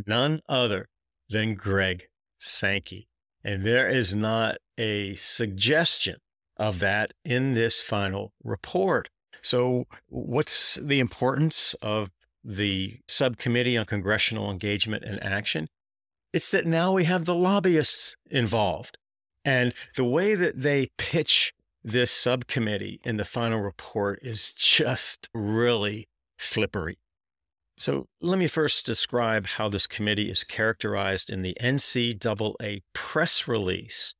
[0.07, 0.87] None other
[1.29, 2.07] than Greg
[2.37, 3.07] Sankey.
[3.43, 6.17] And there is not a suggestion
[6.57, 9.09] of that in this final report.
[9.41, 12.11] So, what's the importance of
[12.43, 15.69] the subcommittee on congressional engagement and action?
[16.33, 18.97] It's that now we have the lobbyists involved.
[19.45, 26.07] And the way that they pitch this subcommittee in the final report is just really
[26.37, 26.99] slippery.
[27.79, 34.13] So let me first describe how this committee is characterized in the NCAA press release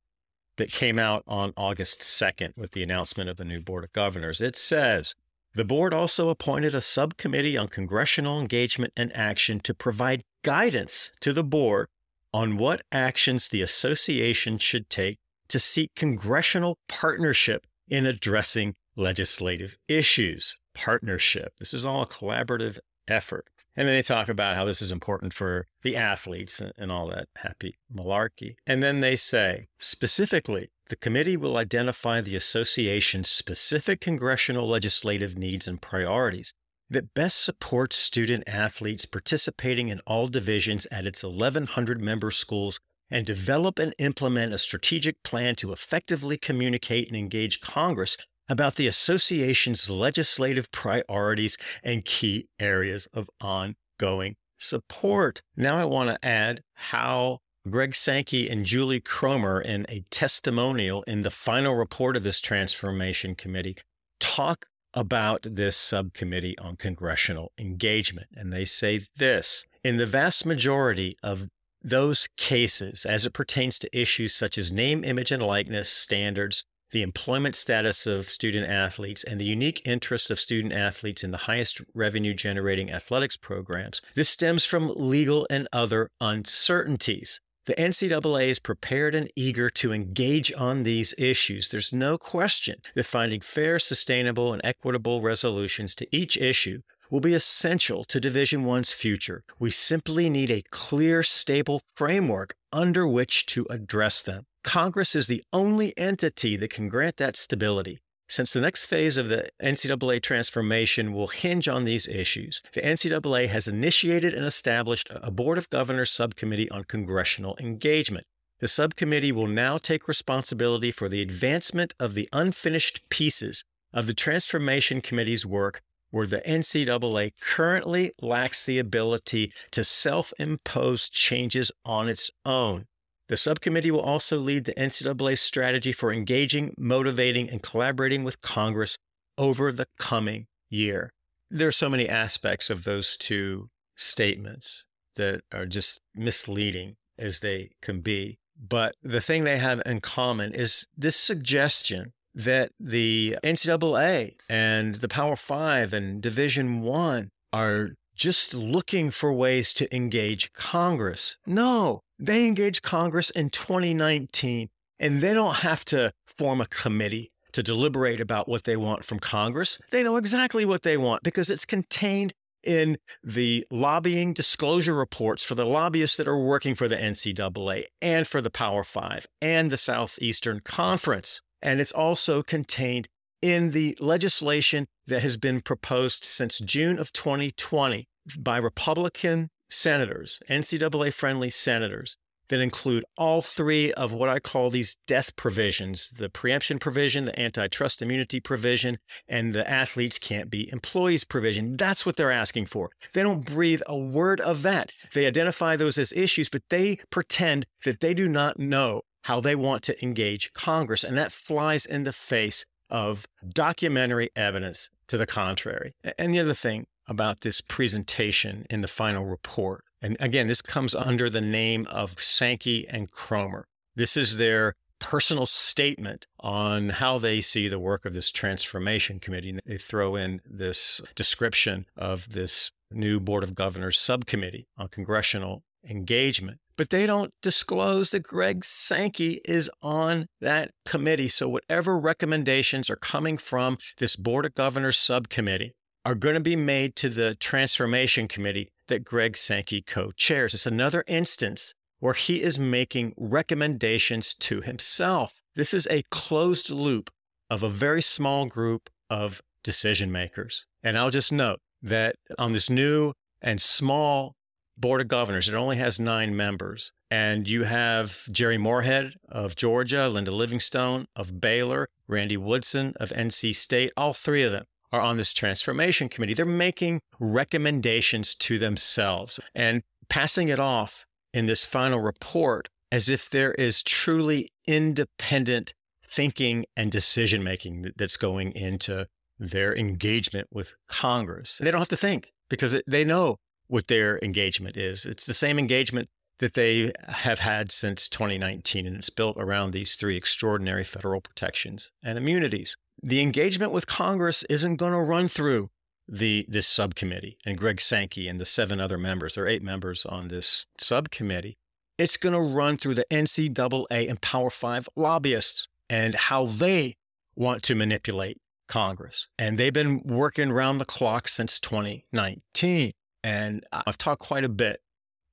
[0.56, 4.40] that came out on August 2nd with the announcement of the new Board of Governors.
[4.40, 5.14] It says,
[5.54, 11.32] the board also appointed a subcommittee on congressional engagement and action to provide guidance to
[11.34, 11.88] the board
[12.32, 15.18] on what actions the association should take
[15.48, 20.58] to seek congressional partnership in addressing legislative issues.
[20.72, 21.52] Partnership.
[21.58, 22.78] This is all a collaborative
[23.10, 23.46] effort.
[23.76, 27.28] And then they talk about how this is important for the athletes and all that
[27.36, 28.56] happy malarkey.
[28.66, 35.68] And then they say, specifically, the committee will identify the association's specific congressional legislative needs
[35.68, 36.52] and priorities
[36.90, 43.24] that best support student athletes participating in all divisions at its 1,100 member schools and
[43.26, 48.16] develop and implement a strategic plan to effectively communicate and engage Congress
[48.50, 55.40] about the association's legislative priorities and key areas of ongoing support.
[55.56, 61.22] Now, I want to add how Greg Sankey and Julie Cromer, in a testimonial in
[61.22, 63.76] the final report of this transformation committee,
[64.18, 68.26] talk about this subcommittee on congressional engagement.
[68.34, 71.46] And they say this in the vast majority of
[71.82, 77.02] those cases, as it pertains to issues such as name, image, and likeness standards, the
[77.02, 81.80] employment status of student athletes, and the unique interests of student athletes in the highest
[81.94, 84.00] revenue generating athletics programs.
[84.14, 87.40] This stems from legal and other uncertainties.
[87.66, 91.68] The NCAA is prepared and eager to engage on these issues.
[91.68, 97.34] There's no question that finding fair, sustainable, and equitable resolutions to each issue will be
[97.34, 99.44] essential to Division One's future.
[99.58, 104.46] We simply need a clear, stable framework under which to address them.
[104.62, 107.98] Congress is the only entity that can grant that stability.
[108.28, 113.48] Since the next phase of the NCAA transformation will hinge on these issues, the NCAA
[113.48, 118.26] has initiated and established a Board of Governors subcommittee on congressional engagement.
[118.60, 124.14] The subcommittee will now take responsibility for the advancement of the unfinished pieces of the
[124.14, 132.08] Transformation Committee's work where the NCAA currently lacks the ability to self impose changes on
[132.08, 132.86] its own.
[133.30, 138.98] The subcommittee will also lead the NCAA's strategy for engaging, motivating, and collaborating with Congress
[139.38, 141.12] over the coming year.
[141.48, 147.70] There are so many aspects of those two statements that are just misleading as they
[147.80, 148.40] can be.
[148.60, 155.08] But the thing they have in common is this suggestion that the NCAA and the
[155.08, 157.90] Power Five and Division One are
[158.20, 161.38] just looking for ways to engage Congress.
[161.46, 164.68] No, they engage Congress in 2019,
[164.98, 169.18] and they don't have to form a committee to deliberate about what they want from
[169.18, 169.80] Congress.
[169.90, 175.54] They know exactly what they want because it's contained in the lobbying disclosure reports for
[175.54, 179.78] the lobbyists that are working for the NCAA and for the Power Five and the
[179.78, 181.40] Southeastern Conference.
[181.62, 183.08] And it's also contained
[183.40, 188.06] in the legislation that has been proposed since June of 2020
[188.38, 192.16] by Republican senators, NCAA friendly senators,
[192.50, 197.40] that include all three of what I call these death provisions the preemption provision, the
[197.40, 198.98] antitrust immunity provision,
[199.28, 201.76] and the athletes can't be employees provision.
[201.76, 202.90] That's what they're asking for.
[203.14, 204.92] They don't breathe a word of that.
[205.14, 209.54] They identify those as issues, but they pretend that they do not know how they
[209.54, 211.04] want to engage Congress.
[211.04, 215.92] And that flies in the face of documentary evidence to the contrary.
[216.18, 220.94] And the other thing about this presentation in the final report and again, this comes
[220.94, 223.66] under the name of Sankey and Cromer.
[223.94, 229.50] This is their personal statement on how they see the work of this transformation committee.
[229.50, 235.64] And They throw in this description of this new Board of Governors subcommittee on congressional
[235.88, 236.58] engagement.
[236.76, 241.28] But they don't disclose that Greg Sankey is on that committee.
[241.28, 245.74] So, whatever recommendations are coming from this Board of Governors subcommittee
[246.04, 250.54] are going to be made to the Transformation Committee that Greg Sankey co chairs.
[250.54, 255.42] It's another instance where he is making recommendations to himself.
[255.54, 257.10] This is a closed loop
[257.50, 260.66] of a very small group of decision makers.
[260.82, 264.34] And I'll just note that on this new and small
[264.78, 266.92] board of governors, it only has nine members.
[267.10, 273.54] And you have Jere Morehead of Georgia, Linda Livingstone of Baylor, Randy Woodson of NC
[273.54, 276.34] State, all three of them are on this transformation committee.
[276.34, 283.30] They're making recommendations to themselves and passing it off in this final report as if
[283.30, 285.74] there is truly independent
[286.04, 289.06] thinking and decision making that's going into
[289.38, 291.58] their engagement with Congress.
[291.58, 293.36] They don't have to think because they know
[293.68, 295.06] what their engagement is.
[295.06, 296.08] It's the same engagement
[296.40, 301.92] that they have had since 2019, and it's built around these three extraordinary federal protections
[302.02, 305.70] and immunities the engagement with Congress isn't going to run through
[306.08, 309.34] the this subcommittee and Greg Sankey and the seven other members.
[309.36, 311.56] There are eight members on this subcommittee.
[311.98, 316.96] It's going to run through the NCAA and Power Five lobbyists and how they
[317.36, 318.38] want to manipulate
[318.68, 319.28] Congress.
[319.38, 322.92] And they've been working around the clock since 2019.
[323.22, 324.80] And I've talked quite a bit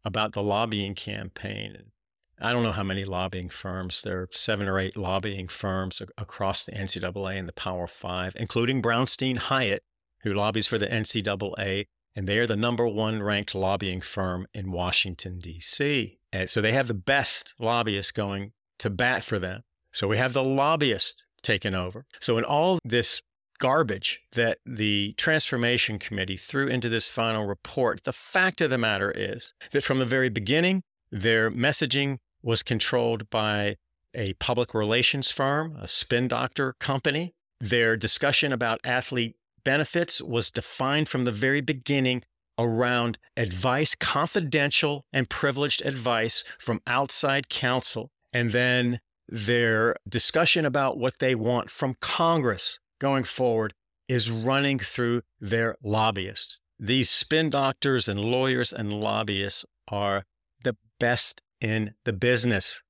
[0.03, 1.91] about the lobbying campaign
[2.39, 4.01] I don't know how many lobbying firms.
[4.01, 8.81] There are seven or eight lobbying firms across the NCAA and the Power Five, including
[8.81, 9.81] Brownstein Hyatt,
[10.21, 11.85] who lobbies for the NCAA,
[12.15, 16.19] and they are the number one ranked lobbying firm in Washington, D.C.
[16.31, 19.63] And so they have the best lobbyists going to bat for them.
[19.91, 22.05] So we have the lobbyists taken over.
[22.19, 23.21] So in all this
[23.59, 29.11] garbage that the Transformation Committee threw into this final report, the fact of the matter
[29.11, 32.17] is that from the very beginning, their messaging
[32.47, 33.75] was controlled by
[34.15, 37.33] a public relations firm, a spin doctor company.
[37.59, 39.35] Their discussion about athlete
[39.65, 42.23] benefits was defined from the very beginning
[42.57, 48.11] around advice, confidential and privileged advice from outside counsel.
[48.31, 53.73] And then their discussion about what they want from Congress going forward
[54.07, 56.61] is running through their lobbyists.
[56.79, 60.23] These spin doctors and lawyers and lobbyists are
[60.63, 62.81] the best in the business.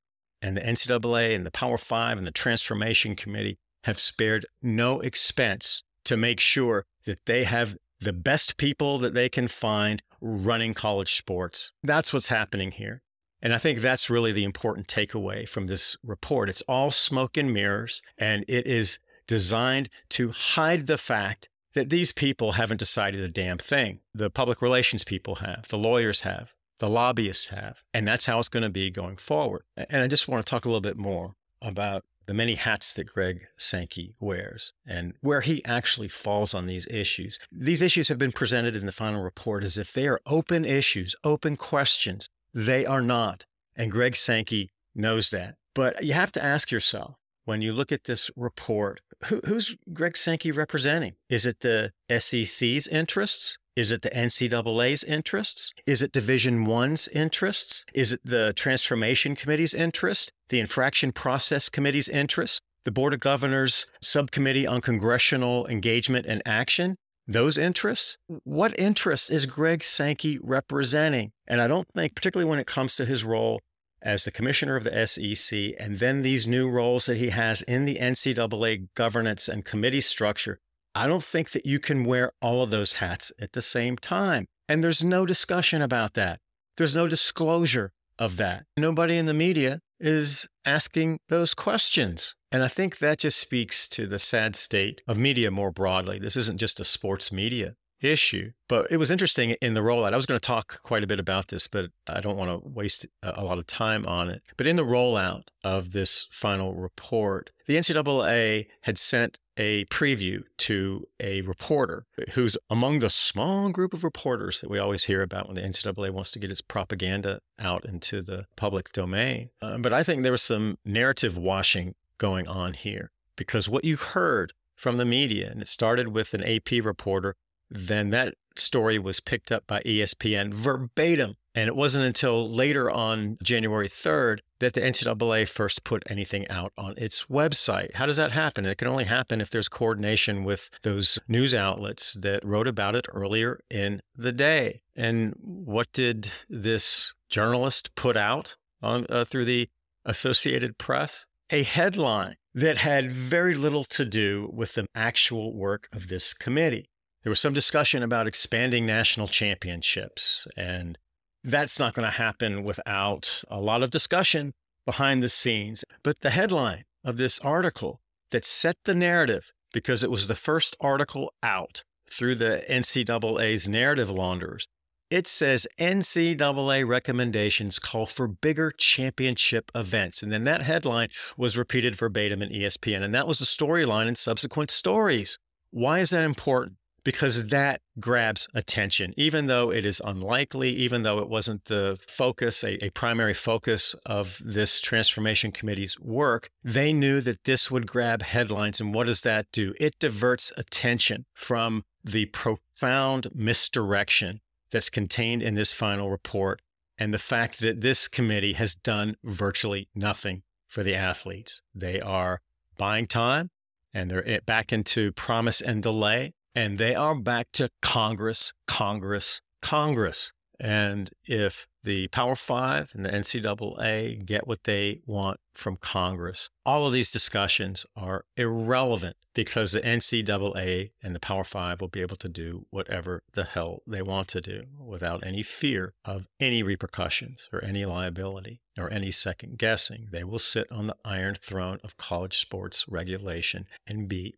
[0.42, 5.84] And the NCAA and the Power Five and the Transformation Committee have spared no expense
[6.04, 11.16] to make sure that they have the best people that they can find running college
[11.16, 11.72] sports.
[11.84, 13.02] That's what's happening here.
[13.42, 16.50] And I think that's really the important takeaway from this report.
[16.50, 22.12] It's all smoke and mirrors, and it is designed to hide the fact that these
[22.12, 24.00] people haven't decided a damn thing.
[24.14, 27.78] The public relations people have, the lawyers have, the lobbyists have.
[27.94, 29.64] And that's how it's going to be going forward.
[29.76, 33.06] And I just want to talk a little bit more about the many hats that
[33.06, 37.40] Greg Sankey wears and where he actually falls on these issues.
[37.52, 41.16] These issues have been presented in the final report as if they are open issues,
[41.24, 42.28] open questions.
[42.54, 43.46] They are not.
[43.76, 45.56] And Greg Sankey knows that.
[45.74, 47.16] But you have to ask yourself
[47.46, 51.14] when you look at this report, who, who's Greg Sankey representing?
[51.30, 53.58] Is it the SEC's interests?
[53.78, 55.72] Is it the NCAA's interests?
[55.86, 57.86] Is it Division One's interests?
[57.94, 60.32] Is it the Transformation Committee's interest?
[60.50, 62.60] The Infraction Process Committee's interest?
[62.86, 66.96] The Board of Governors Subcommittee on Congressional Engagement and Action?
[67.28, 68.18] Those interests?
[68.46, 71.30] What interests is Greg Sankey representing?
[71.48, 73.60] And I don't think, particularly when it comes to his role
[74.02, 77.86] as the commissioner of the SEC, and then these new roles that he has in
[77.86, 80.58] the NCAA governance and committee structure,
[80.98, 84.48] I don't think that you can wear all of those hats at the same time.
[84.68, 86.40] And there's no discussion about that.
[86.76, 88.66] There's no disclosure of that.
[88.76, 92.36] Nobody in the media is asking those questions.
[92.52, 96.18] And I think that just speaks to the sad state of media more broadly.
[96.18, 98.54] This isn't just a sports media issue.
[98.68, 100.14] But it was interesting in the rollout.
[100.14, 102.68] I was going to talk quite a bit about this, but I don't want to
[102.68, 104.42] waste a lot of time on it.
[104.56, 111.08] But in the rollout of this final report, the NCAA had sent a preview to
[111.20, 115.56] a reporter who's among the small group of reporters that we always hear about when
[115.56, 119.50] the NCAA wants to get its propaganda out into the public domain.
[119.62, 123.98] Uh, but I think there was some narrative washing going on here because what you
[123.98, 127.36] heard from the media, and it started with an AP reporter
[127.70, 131.36] then that story was picked up by ESPN verbatim.
[131.58, 136.72] And it wasn't until later on January 3rd that the NCAA first put anything out
[136.78, 137.96] on its website.
[137.96, 138.64] How does that happen?
[138.68, 143.08] It can only happen if there's coordination with those news outlets that wrote about it
[143.12, 144.84] earlier in the day.
[144.96, 149.68] And what did this journalist put out on, uh, through the
[150.06, 151.26] Associated Press?
[151.50, 156.92] A headline that had very little to do with the actual work of this committee.
[157.24, 161.00] There was some discussion about expanding national championships, and
[161.48, 164.54] that's not going to happen without a lot of discussion
[164.86, 165.86] behind the scenes.
[166.04, 170.76] But the headline of this article that set the narrative, because it was the first
[170.82, 174.68] article out through the NCAA's narrative launderers,
[175.10, 180.22] it says NCAA recommendations call for bigger championship events.
[180.22, 183.02] And then that headline was repeated verbatim in ESPN.
[183.02, 185.40] And that was the storyline in subsequent stories.
[185.72, 186.76] Why is that important?
[187.08, 192.66] Because that grabs attention, even though it is unlikely, even though it wasn't the focus,
[192.66, 196.50] a, a, primary focus of this transformation committee's work.
[196.66, 198.82] They knew that this would grab headlines.
[198.82, 199.74] And what does that do?
[199.80, 206.62] It diverts attention from the profound misdirection that's contained in this final report
[206.98, 211.62] and the fact that this committee has done virtually nothing for the athletes.
[211.74, 212.42] They are
[212.78, 213.50] buying time
[213.94, 219.42] and they're eh, back into promise and delay and they are back to Congress, Congress,
[219.62, 220.34] Congress.
[220.60, 226.88] And if the Power Five and the NCAA get what they want from Congress, all
[226.88, 232.16] of these discussions are irrelevant because the NCAA and the Power Five will be able
[232.16, 237.48] to do whatever the hell they want to do without any fear of any repercussions
[237.54, 240.08] or any liability or any second guessing.
[240.12, 244.34] They will sit on the iron throne of college sports regulation and be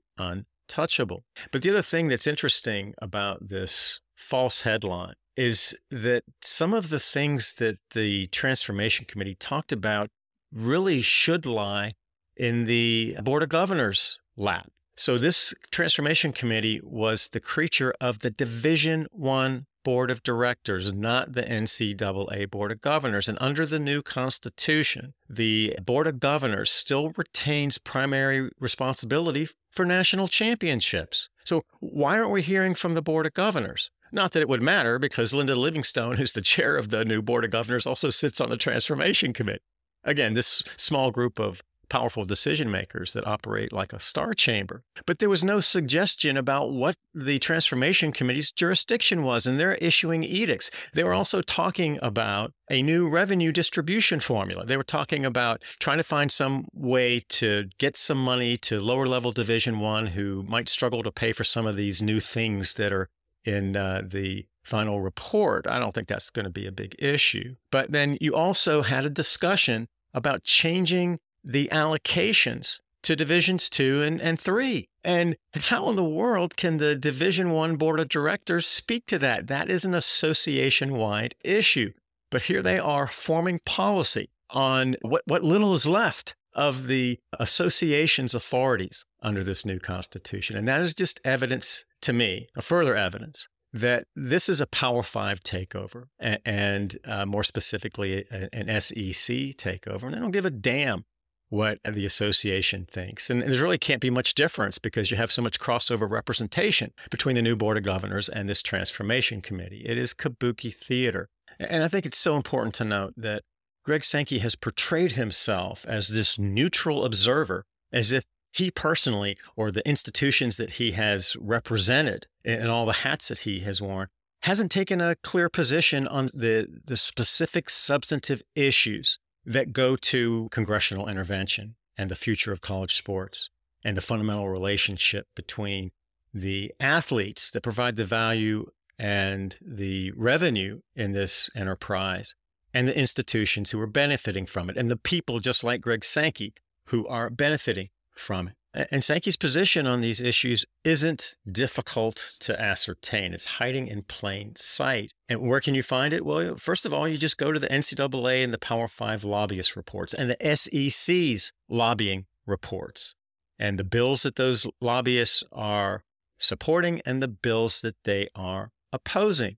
[0.70, 1.24] touchable.
[1.52, 7.00] But the other thing that's interesting about this false headline is that some of the
[7.00, 10.10] things that the Transformation Committee talked about
[10.52, 11.94] really should lie
[12.36, 14.70] in the Board of Governors lap.
[14.96, 21.34] So this Transformation Committee was the creature of the Division 1 board of directors, not
[21.34, 23.28] the NCAA board of governors.
[23.28, 30.28] And under the new constitution, the board of governors still retains primary responsibility for national
[30.28, 31.30] championships.
[31.44, 33.90] So why aren't we hearing from the board of governors?
[34.12, 37.46] Not that it would matter because Linda Livingstone, who's the chair of the new board
[37.46, 39.64] of governors, also sits on the transformation committee.
[40.04, 44.84] Again, this small group of powerful decision makers that operate like a star chamber.
[45.06, 50.24] But there was no suggestion about what the transformation committee's jurisdiction was, and they're issuing
[50.24, 50.70] edicts.
[50.94, 54.66] They were also talking about a new revenue distribution formula.
[54.66, 59.08] They were talking about trying to find some way to get some money to lower
[59.08, 62.94] level division 1 who might struggle to pay for some of these new things that
[62.94, 63.10] are
[63.44, 65.66] in uh, the final report.
[65.68, 67.56] I don't think that's going to be a big issue.
[67.72, 71.20] But then you also had a discussion about changing
[71.50, 74.90] the allocations to divisions two and, and three.
[75.04, 79.48] And how in the world can the division one board of directors speak to that?
[79.48, 81.94] That is an association wide issue.
[82.30, 88.34] But here they are forming policy on what, what little is left of the association's
[88.34, 90.58] authorities under this new constitution.
[90.58, 95.04] And that is just evidence to me, a further evidence that this is a Power
[95.04, 100.04] Five takeover, and, uh, more specifically, an SEC takeover.
[100.04, 101.06] And they don't give a damn
[101.50, 103.30] what the association thinks.
[103.30, 107.36] And there really can't be much difference because you have so much crossover representation between
[107.36, 109.84] the new board of governors and this transformation committee.
[109.86, 111.30] It is kabuki theater.
[111.60, 113.42] And I think it's so important to note that
[113.84, 118.24] Greg Sankey has portrayed himself as this neutral observer, as if
[118.54, 123.60] he personally or the institutions that he has represented and all the hats that he
[123.62, 124.08] has worn
[124.44, 131.08] hasn't taken a clear position on the, the specific substantive issues that go to congressional
[131.08, 133.50] intervention and the future of college sports
[133.84, 135.92] and the fundamental relationship between
[136.34, 142.36] the athletes that provide the value and the revenue in this enterprise
[142.74, 146.54] and the institutions who are benefiting from it and the people just like Greg Sankey
[146.86, 148.56] who are benefiting from it.
[148.74, 153.34] And Sankey's position on these issues isn't difficult to ascertain.
[153.34, 155.12] It's hiding in plain sight.
[155.28, 156.24] And where can you find it?
[156.24, 159.76] Well, first of all, you just go to the NCAA and the Power Five lobbyist
[159.76, 163.16] reports and the SEC's lobbying reports
[163.58, 166.04] and the bills that those lobbyists are
[166.38, 169.58] supporting and the bills that they are opposing.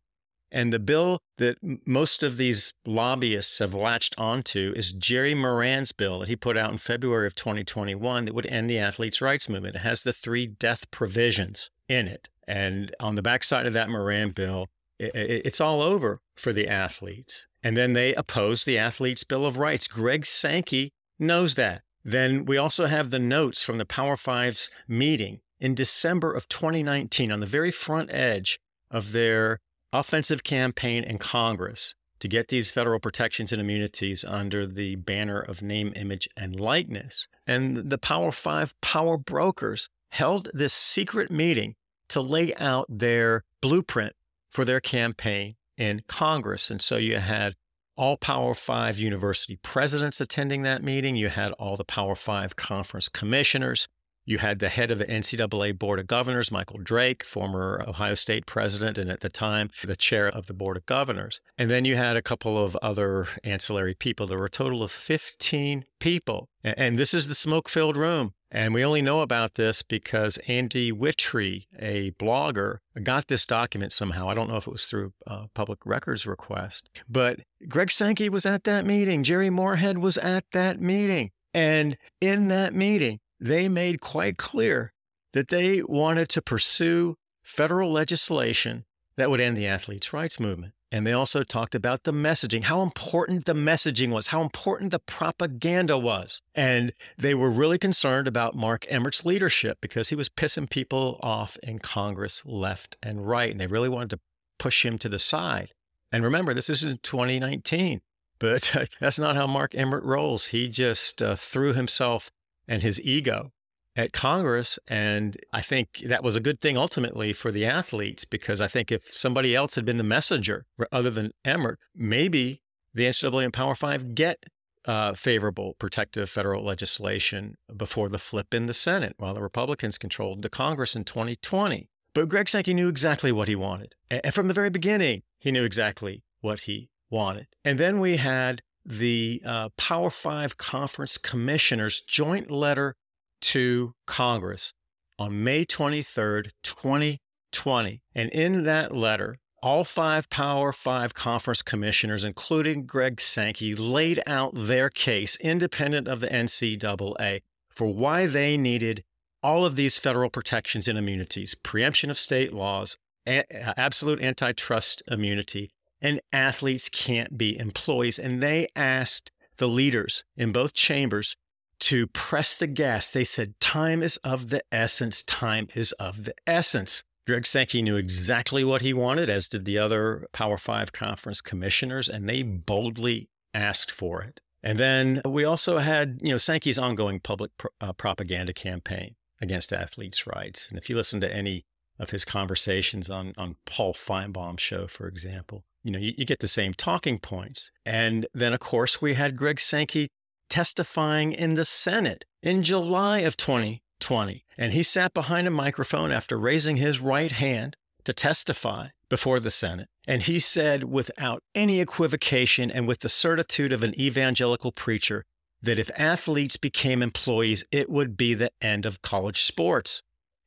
[0.51, 6.19] And the bill that most of these lobbyists have latched onto is Jerry Moran's bill
[6.19, 9.77] that he put out in February of 2021 that would end the athletes' rights movement.
[9.77, 12.29] It has the three death provisions in it.
[12.47, 14.67] And on the backside of that Moran bill,
[14.99, 17.47] it's all over for the athletes.
[17.63, 19.87] And then they oppose the athletes' Bill of Rights.
[19.87, 21.81] Greg Sankey knows that.
[22.03, 27.31] Then we also have the notes from the Power Five's meeting in December of 2019
[27.31, 29.59] on the very front edge of their
[29.93, 35.61] offensive campaign in Congress to get these federal protections and immunities under the banner of
[35.61, 37.27] name, image, and likeness.
[37.47, 41.75] And the Power Five power brokers held this secret meeting
[42.09, 44.15] to lay out their blueprint
[44.49, 46.69] for their campaign in Congress.
[46.69, 47.55] And so you had
[47.97, 51.15] all Power Five university presidents attending that meeting.
[51.15, 53.87] You had all the Power Five conference commissioners.
[54.25, 58.45] You had the head of the NCAA Board of Governors, Michael Drake, former Ohio State
[58.45, 61.41] president, and at the time, the chair of the Board of Governors.
[61.57, 64.27] And then you had a couple of other ancillary people.
[64.27, 66.49] There were a total of 15 people.
[66.63, 68.33] And this is the smoke filled room.
[68.51, 74.29] And we only know about this because Andy Wittry, a blogger, got this document somehow.
[74.29, 78.45] I don't know if it was through a public records request, but Greg Sankey was
[78.45, 79.23] at that meeting.
[79.23, 81.31] Jere Morehead was at that meeting.
[81.53, 84.93] And in that meeting, they made quite clear
[85.33, 88.85] that they wanted to pursue federal legislation
[89.17, 90.73] that would end the athletes' rights movement.
[90.93, 94.99] And they also talked about the messaging, how important the messaging was, how important the
[94.99, 96.41] propaganda was.
[96.53, 101.57] And they were really concerned about Mark Emmert's leadership because he was pissing people off
[101.63, 103.49] in Congress left and right.
[103.49, 104.19] And they really wanted to
[104.59, 105.71] push him to the side.
[106.11, 108.01] And remember, this is in 2019,
[108.37, 110.47] but that's not how Mark Emmert rolls.
[110.47, 112.31] He just uh, threw himself
[112.67, 113.51] and his ego
[113.95, 114.79] at Congress.
[114.87, 118.91] And I think that was a good thing ultimately for the athletes because I think
[118.91, 122.61] if somebody else had been the messenger other than Emmert, maybe
[122.93, 124.45] the NCAA and Power Five get
[124.85, 130.41] uh, favorable protective federal legislation before the flip in the Senate while the Republicans controlled
[130.41, 131.89] the Congress in 2020.
[132.13, 133.95] But Greg Sankey knew exactly what he wanted.
[134.09, 137.47] And from the very beginning, he knew exactly what he wanted.
[137.63, 142.95] And then we had the uh, Power Five Conference Commissioners' joint letter
[143.41, 144.73] to Congress
[145.19, 148.01] on May 23rd, 2020.
[148.15, 154.51] And in that letter, all five Power Five Conference commissioners, including Greg Sankey, laid out
[154.55, 159.03] their case, independent of the NCAA, for why they needed
[159.43, 165.71] all of these federal protections and immunities preemption of state laws, a- absolute antitrust immunity,
[166.01, 168.17] and athletes can't be employees.
[168.17, 171.35] And they asked the leaders in both chambers
[171.79, 173.09] to press the gas.
[173.09, 175.23] They said, Time is of the essence.
[175.23, 177.03] Time is of the essence.
[177.27, 182.09] Greg Sankey knew exactly what he wanted, as did the other Power Five conference commissioners,
[182.09, 184.41] and they boldly asked for it.
[184.63, 189.73] And then we also had, you know, Sankey's ongoing public pro- uh, propaganda campaign against
[189.73, 190.69] athletes' rights.
[190.69, 191.65] And if you listen to any
[192.01, 196.39] of his conversations on, on Paul Finebaum's show, for example, you know, you, you get
[196.39, 197.71] the same talking points.
[197.85, 200.07] And then, of course, we had Greg Sankey
[200.49, 204.43] testifying in the Senate in July of 2020.
[204.57, 209.51] And he sat behind a microphone after raising his right hand to testify before the
[209.51, 209.87] Senate.
[210.07, 215.23] And he said, without any equivocation and with the certitude of an evangelical preacher,
[215.61, 220.01] that if athletes became employees, it would be the end of college sports.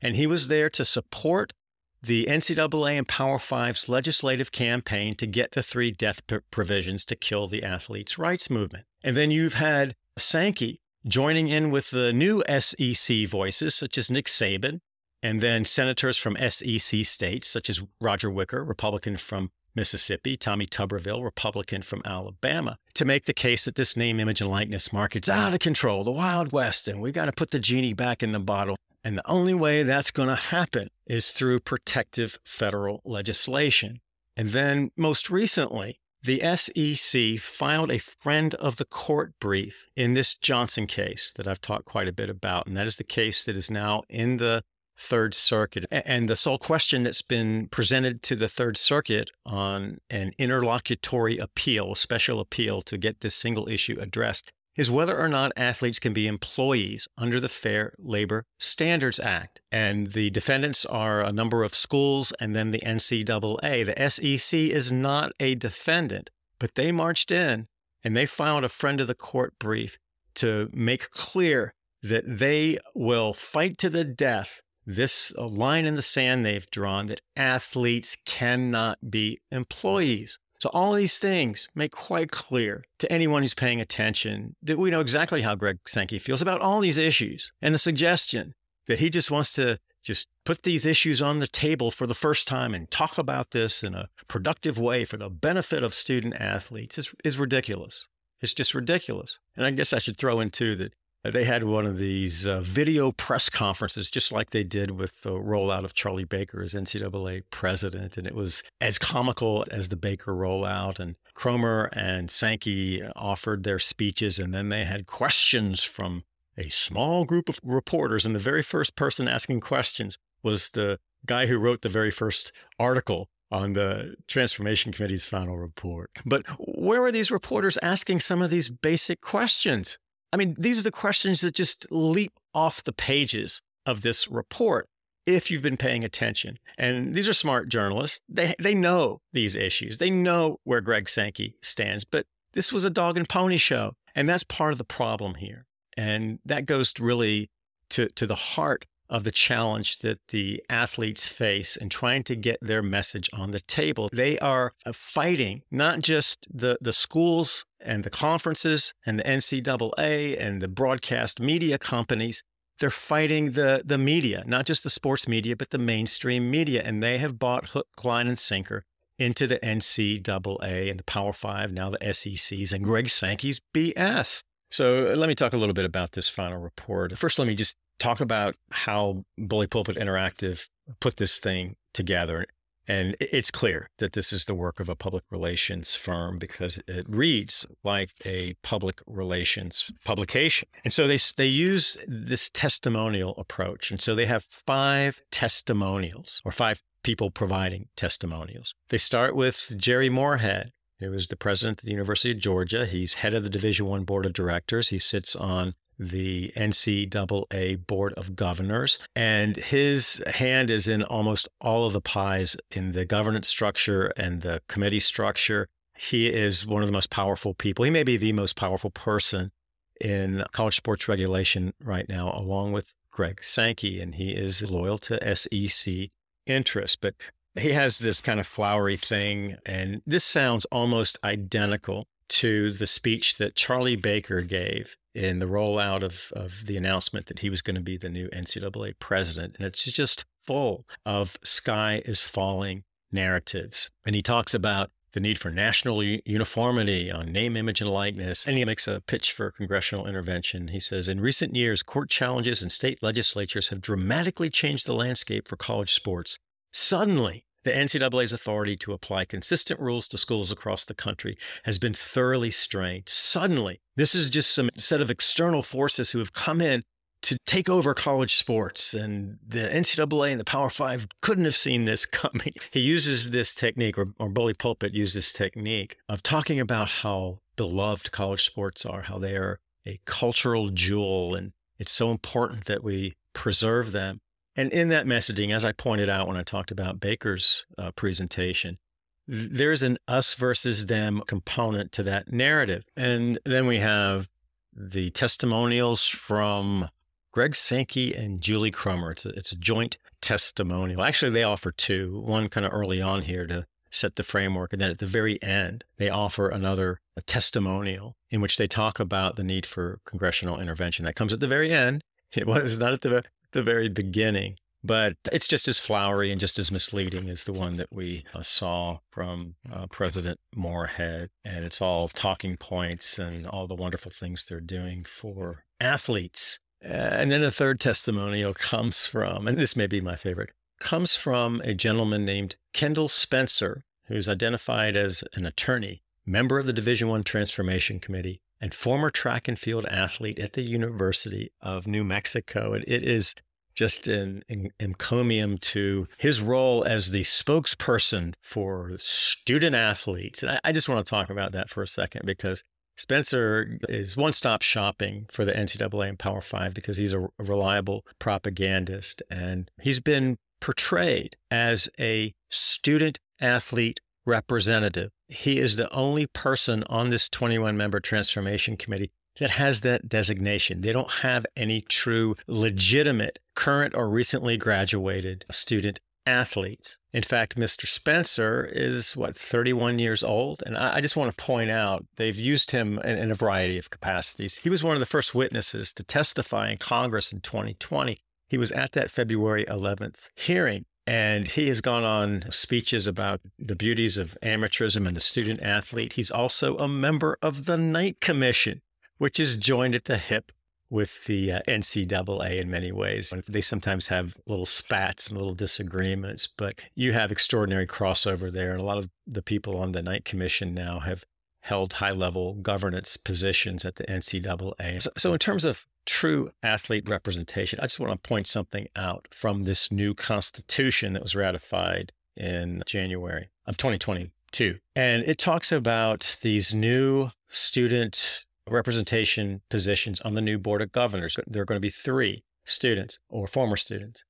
[0.05, 1.55] And he was there to support
[2.03, 7.17] the NCAA and Power Five's legislative campaign to get the three death p- provisions to
[7.17, 8.85] kill the athletes' rights movement.
[9.03, 14.27] And then you've had Sankey joining in with the new SEC voices, such as Nick
[14.27, 14.81] Saban,
[15.23, 21.25] and then senators from SEC states, such as Roger Wicker, Republican from Mississippi, Tommy Tuberville,
[21.25, 25.55] Republican from Alabama, to make the case that this name, image, and likeness market's out
[25.55, 28.39] of control, the Wild West, and we've got to put the genie back in the
[28.39, 28.77] bottle.
[29.05, 34.01] And the only way that's going to happen is through protective federal legislation.
[34.37, 40.35] And then most recently, the SEC filed a friend of the court brief in this
[40.35, 42.67] Johnson case that I've talked quite a bit about.
[42.67, 44.63] And that is the case that is now in the
[44.97, 45.85] Third Circuit.
[45.91, 51.93] And the sole question that's been presented to the Third Circuit on an interlocutory appeal,
[51.93, 56.13] a special appeal to get this single issue addressed, is whether or not athletes can
[56.13, 59.61] be employees under the Fair Labor Standards Act.
[59.71, 63.87] And the defendants are a number of schools and then the NCAA.
[63.87, 67.69] The SEC is not a defendant, but they marched in
[68.03, 69.99] and they filed a friend of the court brief
[70.35, 76.45] to make clear that they will fight to the death this line in the sand
[76.45, 80.39] they've drawn that athletes cannot be employees.
[80.65, 85.01] So, all these things make quite clear to anyone who's paying attention that we know
[85.01, 87.53] exactly how Greg Sankey feels about all these issues.
[87.61, 88.55] And the suggestion
[88.87, 92.49] that he just wants to just put these issues on the table for the first
[92.49, 96.97] time and talk about this in a productive way for the benefit of student athletes
[96.97, 98.09] is, is ridiculous.
[98.41, 99.39] It's just ridiculous.
[99.59, 100.95] And I guess I should throw in too that
[101.33, 105.31] they had one of these uh, video press conferences, just like they did with the
[105.31, 108.19] rollout of Charlie Baker as NCAA president.
[108.19, 111.01] And it was as comical as the Baker rollout.
[111.01, 116.25] And Cromer and Sankey offered their speeches, and then they had questions from
[116.57, 118.27] a small group of reporters.
[118.27, 122.53] And the very first person asking questions was the guy who wrote the very first
[122.79, 126.11] article on the Transformation Committee's final report.
[126.27, 129.99] But where were these reporters asking some of these basic questions?
[130.35, 134.89] I mean, these are the questions that just leap off the pages of this report
[135.27, 136.59] if you've been paying attention.
[136.77, 138.21] And these are smart journalists.
[138.29, 142.05] They, they know these issues, they know where Greg Sankey stands.
[142.05, 143.93] But this was a dog and pony show.
[144.17, 145.67] And that's part of the problem here.
[145.97, 147.49] And that goes really
[147.91, 152.59] to, to the heart of the challenge that the athletes face in trying to get
[152.61, 154.09] their message on the table.
[154.13, 160.61] They are fighting not just the, the schools and the conferences and the NCAA and
[160.61, 162.43] the broadcast media companies.
[162.81, 166.83] They're fighting the, the media, not just the sports media, but the mainstream media.
[166.85, 168.85] And they have bought hook, line, and sinker
[169.17, 174.43] into the NCAA and the Power Five, now the SECs, and Greg Sankey's BS.
[174.71, 177.17] So uh, let me talk a little bit about this final report.
[177.17, 180.69] First, let me just talk about how Bully Pulpit Interactive
[181.01, 182.47] put this thing together.
[182.87, 187.07] And it's clear that this is the work of a public relations firm because it
[187.09, 190.69] reads like a public relations publication.
[190.85, 193.91] And so they, they use this testimonial approach.
[193.91, 198.75] And so they have five testimonials or five people providing testimonials.
[198.89, 202.87] They start with Jere Morehead, who is the president of the University of Georgia.
[202.87, 204.89] He's head of the Division One Board of Directors.
[204.89, 211.87] He sits on the NCAA Board of Governors, and his hand is in almost all
[211.87, 215.67] of the pies in the governance structure and the committee structure.
[215.97, 217.85] He is one of the most powerful people.
[217.85, 219.53] He may be the most powerful person
[220.01, 225.37] in college sports regulation right now, along with Greg Sankey, and he is loyal to
[225.37, 226.09] SEC
[226.47, 226.97] interests.
[226.97, 227.15] But
[227.59, 233.37] he has this kind of flowery thing, and this sounds almost identical to the speech
[233.39, 237.77] that Charlie Baker gave in the rollout of, of the announcement that he was going
[237.77, 239.55] to be the new NCAA president.
[239.57, 243.91] And it's just full of sky is falling narratives.
[244.05, 248.47] And he talks about the need for national uniformity on name, image, and likeness.
[248.47, 250.69] And he makes a pitch for congressional intervention.
[250.69, 255.47] He says In recent years, court challenges and state legislatures have dramatically changed the landscape
[255.47, 256.39] for college sports.
[256.73, 261.95] Suddenly, the NCAA's authority to apply consistent rules to schools across the country has been
[261.95, 263.09] thoroughly strained.
[263.09, 266.83] Suddenly, this is just some set of external forces who have come in
[267.23, 268.93] to take over college sports.
[268.93, 272.53] And the NCAA and the Power Five couldn't have seen this coming.
[272.71, 277.41] He uses this technique, or, or Bully Pulpit uses this technique of talking about how
[277.57, 282.83] beloved college sports are, how they are a cultural jewel, and it's so important that
[282.83, 284.21] we preserve them.
[284.57, 288.79] And in that messaging, as I pointed out when I talked about Baker's uh, presentation,
[289.27, 292.85] there's an us versus them component to that narrative.
[292.97, 294.29] And then we have
[294.73, 296.91] the testimonials from
[297.33, 299.13] Greg Sankey and Julie Cromer.
[299.13, 301.03] It's a, it's a joint testimonial.
[301.03, 304.73] Actually, they offer two one kind of early on here to set the framework.
[304.73, 309.37] And then at the very end, they offer another testimonial in which they talk about
[309.37, 311.05] the need for congressional intervention.
[311.05, 312.03] That comes at the very end.
[312.33, 313.23] It was not at the
[313.55, 314.57] the very beginning.
[314.87, 318.43] But it's just as flowery and just as misleading as the one that we uh,
[318.43, 321.31] saw from uh, President Morehead.
[321.43, 326.61] And it's all talking points and all the wonderful things they're doing for athletes.
[326.83, 330.51] And then the third testimonial comes from, and this may be my favorite,
[330.81, 336.75] comes from a gentleman named Kendall Spencer, who's identified as an attorney, member of the
[336.75, 342.05] Division One Transformation Committee, and former track and field athlete at the University of New
[342.05, 342.73] Mexico.
[342.73, 343.35] And it is
[343.75, 344.43] just an,
[344.79, 350.43] encomium to his role as the spokesperson for student athletes.
[350.43, 352.63] And I, I just want to talk about that for a second because
[352.97, 358.05] Spencer is one stop shopping for the NCAA and Power Five because he's a reliable
[358.21, 359.23] propagandist.
[359.29, 365.11] And he's been portrayed as a student athlete representative.
[365.29, 370.81] He is the only person on this 21 member transformation committee that has that designation.
[370.81, 376.99] They don't have any true legitimate current or recently graduated student athletes.
[377.13, 377.87] In fact, Mr.
[377.87, 380.63] Spencer is what, 31 years old?
[380.65, 383.91] And I, just want to point out they've used him in, in a variety of
[383.91, 384.59] capacities.
[384.59, 388.19] He was one of the first witnesses to testify in Congress in 2020.
[388.49, 390.87] He was at that February 11th hearing.
[391.07, 396.15] And he has gone on speeches about the beauties of amateurism and the student athlete.
[396.15, 398.81] He's also a member of the Knight Commission,
[399.19, 400.51] which is joined at the hip
[400.89, 403.35] with the uh, NCAA in many ways.
[403.49, 408.71] They sometimes have little spats and little disagreements, but you have extraordinary crossover there.
[408.71, 411.25] And a lot of the people on the Knight Commission now have
[411.61, 415.03] held high level governance positions at the NCAA.
[415.03, 419.29] So, so, in terms of true athlete representation, I just want to point something out
[419.31, 424.79] from this new constitution that was ratified in January of 2022.
[424.95, 431.39] And it talks about these new student representation positions on the new board of governors.
[431.47, 434.25] There are going to be three students or former students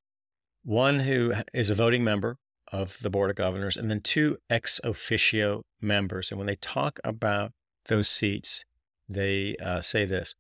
[0.64, 2.39] one who is a voting member
[2.72, 6.31] of the board of governors, and then two ex officio members.
[6.31, 7.53] And when they talk about
[7.87, 8.64] those seats,
[9.09, 10.35] they uh, say this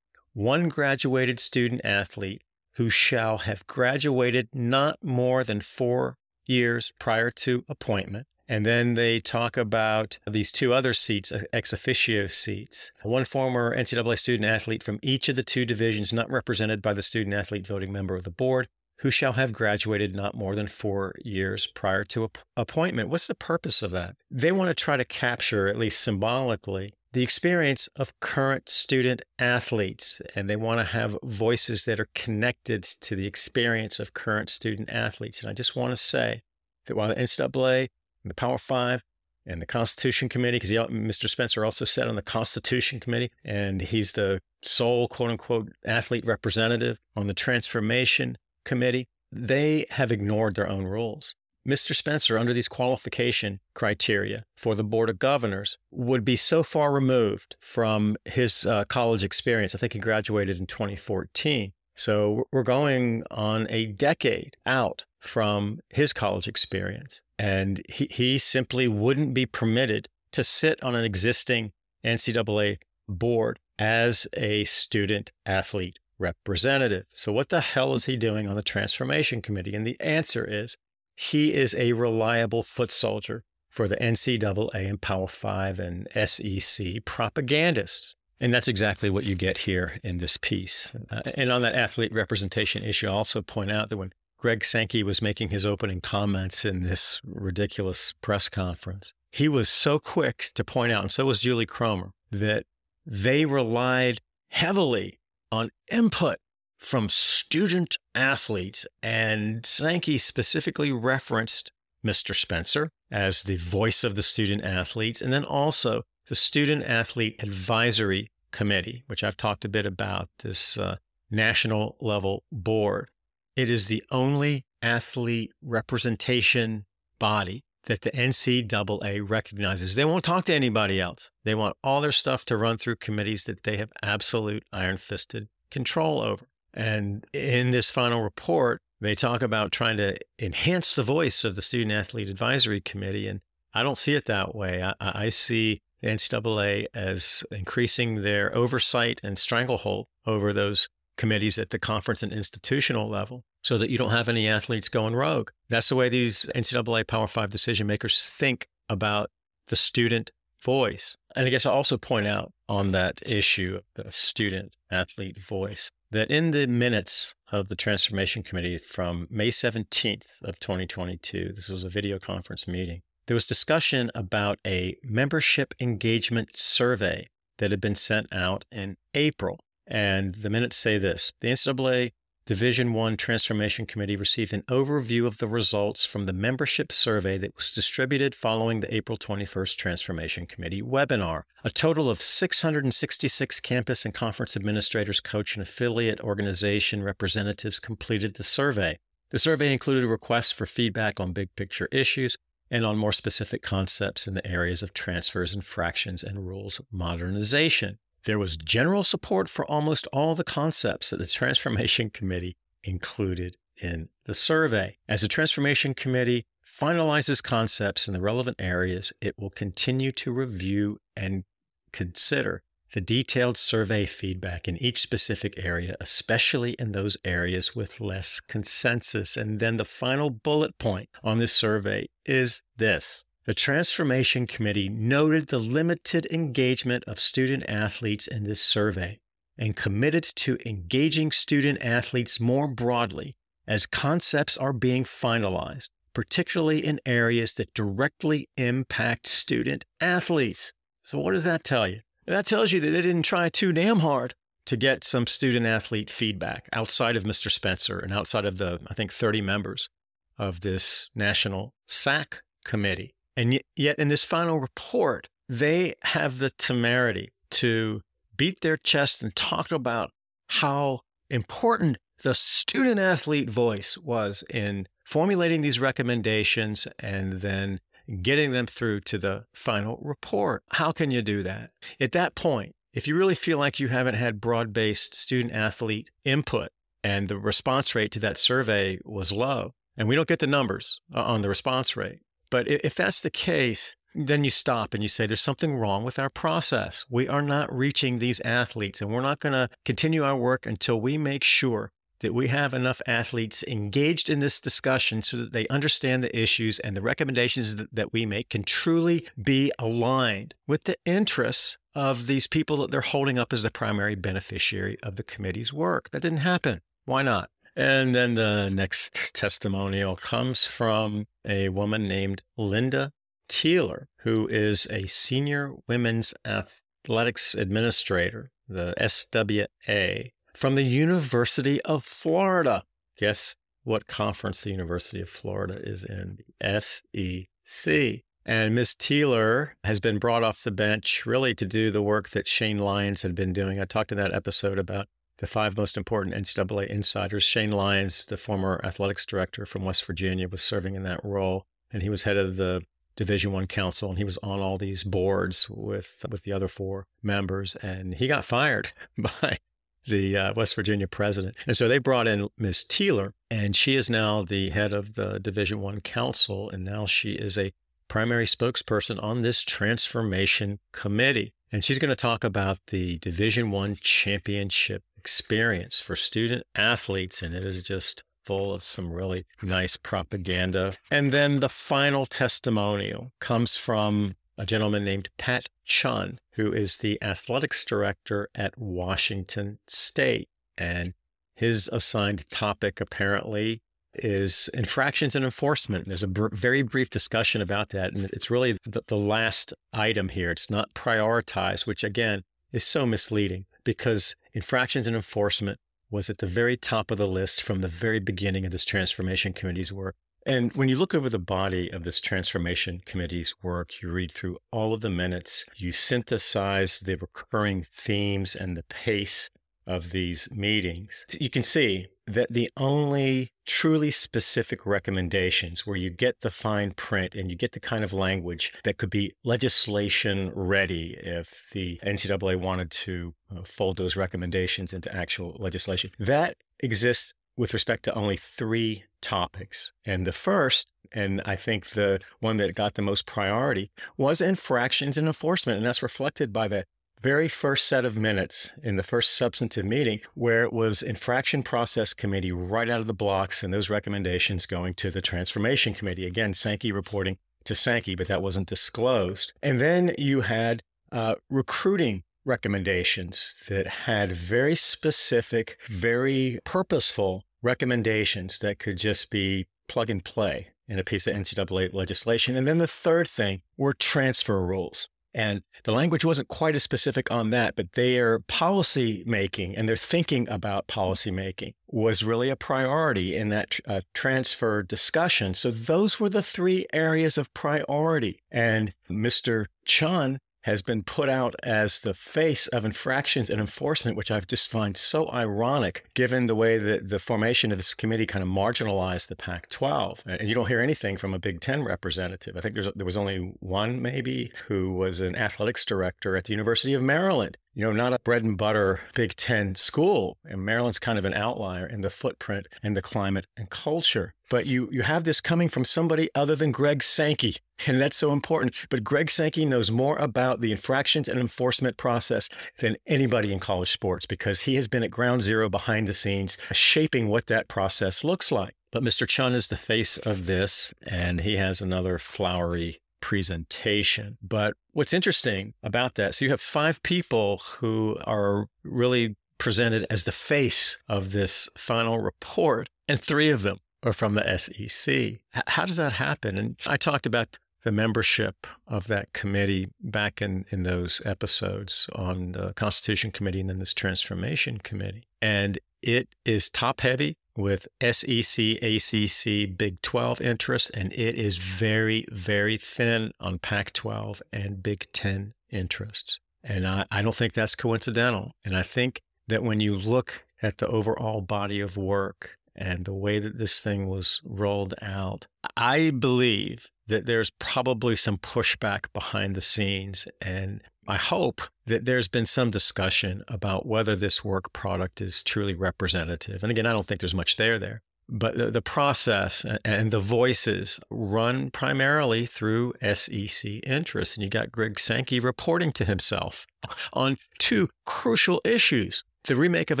[0.36, 2.42] one graduated student athlete
[2.74, 9.18] who shall have graduated not more than four years prior to appointment and then they
[9.18, 12.92] talk about these two other seats, uh, ex officio seats.
[13.02, 17.02] One former NCAA student athlete from each of the two divisions not represented by the
[17.02, 18.68] student athlete voting member of the board
[19.00, 23.08] who shall have graduated not more than four years prior to appointment.
[23.08, 24.16] What's the purpose of that?
[24.30, 30.20] They want to try to capture, at least symbolically, the experience of current student athletes,
[30.34, 34.90] and they want to have voices that are connected to the experience of current student
[34.90, 35.40] athletes.
[35.40, 36.42] And I just want to say
[36.86, 37.88] that while the NCAA
[38.22, 39.02] and the Power Five
[39.46, 41.28] and the Constitution Committee, because Mr.
[41.28, 46.98] Spencer also sat on the Constitution Committee, and he's the sole quote unquote athlete representative
[47.14, 49.06] on the Transformation Committee.
[49.30, 51.34] They have ignored their own rules.
[51.66, 51.94] Mr.
[51.94, 57.56] Spencer, under these qualification criteria for the Board of Governors, would be so far removed
[57.58, 59.74] from his uh, college experience.
[59.74, 61.72] I think he graduated in 2014.
[61.94, 67.22] So we're going on a decade out from his college experience.
[67.38, 71.72] And he, he simply wouldn't be permitted to sit on an existing
[72.04, 77.04] NCAA board as a student athlete representative.
[77.10, 79.74] So, what the hell is he doing on the transformation committee?
[79.74, 80.76] And the answer is
[81.16, 88.14] he is a reliable foot soldier for the NCAA and Power Five and SEC propagandists.
[88.38, 90.92] And that's exactly what you get here in this piece.
[91.10, 95.02] Uh, and on that athlete representation issue, I'll also point out that when Greg Sankey
[95.02, 100.64] was making his opening comments in this ridiculous press conference, he was so quick to
[100.64, 102.64] point out, and so was Julie Cromer, that
[103.06, 105.18] they relied heavily
[105.50, 106.36] on input
[106.78, 108.86] from student athletes.
[109.02, 111.72] And Sankey specifically referenced
[112.04, 112.34] Mr.
[112.34, 118.30] Spencer as the voice of the student athletes, and then also the Student Athlete Advisory
[118.50, 120.96] Committee, which I've talked a bit about, this uh,
[121.30, 123.08] national level board
[123.56, 126.84] it is the only athlete representation
[127.18, 129.94] body that the NCAA recognizes.
[129.94, 131.30] They won't talk to anybody else.
[131.44, 135.48] They want all their stuff to run through committees that they have absolute iron fisted
[135.70, 136.46] control over.
[136.76, 141.62] And in this final report, they talk about trying to enhance the voice of the
[141.62, 143.26] Student Athlete Advisory Committee.
[143.26, 143.40] And
[143.74, 144.82] I don't see it that way.
[144.82, 151.70] I, I see the NCAA as increasing their oversight and stranglehold over those committees at
[151.70, 155.50] the conference and institutional level so that you don't have any athletes going rogue.
[155.70, 159.30] That's the way these NCAA Power Five decision makers think about
[159.68, 160.30] the student
[160.62, 161.16] voice.
[161.34, 165.90] And I guess I'll also point out on that issue, of the student athlete voice,
[166.10, 171.84] that in the minutes of the Transformation Committee from May 17th of 2022, this was
[171.84, 177.26] a video conference meeting, there was discussion about a membership engagement survey
[177.58, 179.58] that had been sent out in April.
[179.86, 182.12] And the minutes say this the NCAA
[182.46, 187.56] Division 1 Transformation Committee received an overview of the results from the membership survey that
[187.56, 191.42] was distributed following the April 21st Transformation Committee webinar.
[191.64, 198.44] A total of 666 campus and conference administrators, coach, and affiliate organization representatives completed the
[198.44, 198.96] survey.
[199.30, 202.36] The survey included requests for feedback on big picture issues
[202.70, 207.98] and on more specific concepts in the areas of transfers and fractions and rules modernization.
[208.26, 214.08] There was general support for almost all the concepts that the Transformation Committee included in
[214.24, 214.96] the survey.
[215.08, 220.98] As the Transformation Committee finalizes concepts in the relevant areas, it will continue to review
[221.16, 221.44] and
[221.92, 222.62] consider
[222.94, 229.36] the detailed survey feedback in each specific area, especially in those areas with less consensus.
[229.36, 235.46] And then the final bullet point on this survey is this the Transformation Committee noted
[235.46, 239.20] the limited engagement of student athletes in this survey
[239.56, 243.36] and committed to engaging student athletes more broadly
[243.66, 250.72] as concepts are being finalized, particularly in areas that directly impact student athletes.
[251.02, 252.00] So, what does that tell you?
[252.26, 254.34] That tells you that they didn't try too damn hard
[254.66, 257.48] to get some student athlete feedback outside of Mr.
[257.48, 259.88] Spencer and outside of the, I think, 30 members
[260.36, 263.15] of this National SAC committee.
[263.36, 268.00] And yet, in this final report, they have the temerity to
[268.36, 270.10] beat their chest and talk about
[270.48, 277.80] how important the student athlete voice was in formulating these recommendations and then
[278.22, 280.62] getting them through to the final report.
[280.72, 281.70] How can you do that?
[282.00, 286.10] At that point, if you really feel like you haven't had broad based student athlete
[286.24, 286.70] input
[287.04, 291.00] and the response rate to that survey was low, and we don't get the numbers
[291.14, 292.20] uh, on the response rate,
[292.50, 296.18] but if that's the case, then you stop and you say, there's something wrong with
[296.18, 297.04] our process.
[297.10, 301.00] We are not reaching these athletes, and we're not going to continue our work until
[301.00, 305.66] we make sure that we have enough athletes engaged in this discussion so that they
[305.68, 310.96] understand the issues and the recommendations that, we make can truly be aligned with the
[311.04, 315.72] interests of these people that they're holding up as the primary beneficiary of the committee's
[315.72, 316.08] work.
[316.10, 316.80] That didn't happen.
[317.04, 317.50] Why not?
[317.76, 323.10] And then the next testimonial comes from a woman named Lynda
[323.50, 332.84] Tealer, who is a senior women's athletics administrator, the SWA, from the University of Florida.
[333.18, 336.38] Guess what conference the University of Florida is in?
[336.60, 338.22] The SEC.
[338.48, 338.94] And Ms.
[338.94, 343.22] Teeler has been brought off the bench really to do the work that Shane Lyons
[343.22, 343.80] had been doing.
[343.80, 345.08] I talked in that episode about
[345.38, 347.44] the five most important NCAA insiders.
[347.44, 352.02] Shane Lyons, the former athletics director from West Virginia, was serving in that role, and
[352.02, 352.82] he was head of the
[353.16, 357.06] Division One Council, and he was on all these boards with with the other four
[357.22, 359.58] members, and he got fired by
[360.06, 361.56] the uh, West Virginia president.
[361.66, 362.84] And so they brought in Ms.
[362.84, 367.32] Tealer, and she is now the head of the Division One Council, and now she
[367.32, 367.72] is a
[368.08, 371.52] primary spokesperson on this transformation committee.
[371.72, 377.52] And she's going to talk about the Division One championship experience for student athletes, and
[377.52, 380.92] it is just full of some really nice propaganda.
[381.10, 387.20] And then the final testimonial comes from a gentleman named Pat Chun, who is the
[387.20, 390.48] athletics director at Washington State.
[390.78, 391.12] And
[391.56, 393.82] his assigned topic apparently
[394.14, 396.06] is infractions and enforcement.
[396.06, 398.14] There's a br- very brief discussion about that.
[398.14, 400.52] And it's really the, the last item here.
[400.52, 405.78] It's not prioritized, which again is so misleading because infractions and enforcement
[406.10, 409.52] was at the very top of the list from the very beginning of this transformation
[409.52, 410.16] committee's work.
[410.44, 414.58] And when you look over the body of this transformation committee's work, you read through
[414.70, 419.50] all of the minutes, you synthesize the recurring themes and the pace
[419.86, 426.40] of these meetings, you can see that the only truly specific recommendations where you get
[426.40, 431.16] the fine print and you get the kind of language that could be legislation ready
[431.22, 436.10] if the NCAA wanted to uh, fold those recommendations into actual legislation.
[436.18, 439.92] That exists with respect to only three topics.
[440.04, 445.16] And the first, and I think the one that got the most priority, was infractions
[445.16, 445.78] and enforcement.
[445.78, 446.84] And that's reflected by the
[447.22, 452.14] very first set of minutes in the first substantive meeting where it was infraction process
[452.14, 456.26] committee right out of the blocks and those recommendations going to the transformation committee.
[456.26, 459.52] Again sankey reporting to sankey but that wasn't disclosed.
[459.62, 468.78] And then you had uh, recruiting recommendations that had very specific very purposeful recommendations that
[468.78, 472.56] could just be plug and play in a piece of ncaa legislation.
[472.56, 477.30] And then the third thing were transfer rules And the language wasn't quite as specific
[477.30, 482.56] on that, but their policy making and their thinking about policy making was really a
[482.56, 485.52] priority in that uh, transfer discussion.
[485.52, 488.40] So those were the three areas of priority.
[488.50, 489.66] And Mr.
[489.84, 494.68] Chun has been put out as the face of infractions and enforcement, which I've just
[494.68, 499.28] find so ironic given the way that the formation of this committee kind of marginalized
[499.28, 500.24] the Pac 12.
[500.26, 502.56] And you don't hear anything from a Big Ten representative.
[502.56, 506.94] I think there was only one, maybe, who was an athletics director at the University
[506.94, 510.38] of Maryland you know, not a bread and butter Big Ten school.
[510.46, 514.32] And Maryland's kind of an outlier in the footprint and the climate and culture.
[514.48, 517.56] But you you have this coming from somebody other than Greg Sankey.
[517.86, 518.86] And that's so important.
[518.88, 522.48] But Greg Sankey knows more about the infractions and enforcement process
[522.78, 526.56] than anybody in college sports because he has been at ground zero behind the scenes,
[526.72, 528.72] shaping what that process looks like.
[528.90, 529.28] But Mr.
[529.28, 534.38] Chun is the face of this, and he has another flowery presentation.
[534.40, 540.22] But what's interesting about that, so you have five people who are really presented as
[540.22, 545.40] the face of this final report, and three of them are from the SEC.
[545.66, 546.56] How does that happen?
[546.56, 552.52] And I talked about the membership of that committee back in, in those episodes on
[552.52, 555.24] the Constitution Committee and then this Transformation Committee.
[555.42, 562.24] And it is top heavy with SEC, ACC, Big 12 interest, and it is very,
[562.30, 566.38] very thin on Pac 12 and Big 10 interests.
[566.62, 568.52] And I, I don't think that's coincidental.
[568.64, 573.14] And I think that when you look at the overall body of work and the
[573.14, 575.46] way that this thing was rolled out,
[575.76, 580.26] I believe that there's probably some pushback behind the scenes.
[580.40, 585.74] And I hope that there's been some discussion about whether this work product is truly
[585.74, 586.62] representative.
[586.62, 588.02] And again, I don't think there's much there there.
[588.28, 594.36] But the, the process and the voices run primarily through SEC interests.
[594.36, 596.66] And you got Greg Sankey reporting to himself
[597.12, 600.00] on two crucial issues the remake of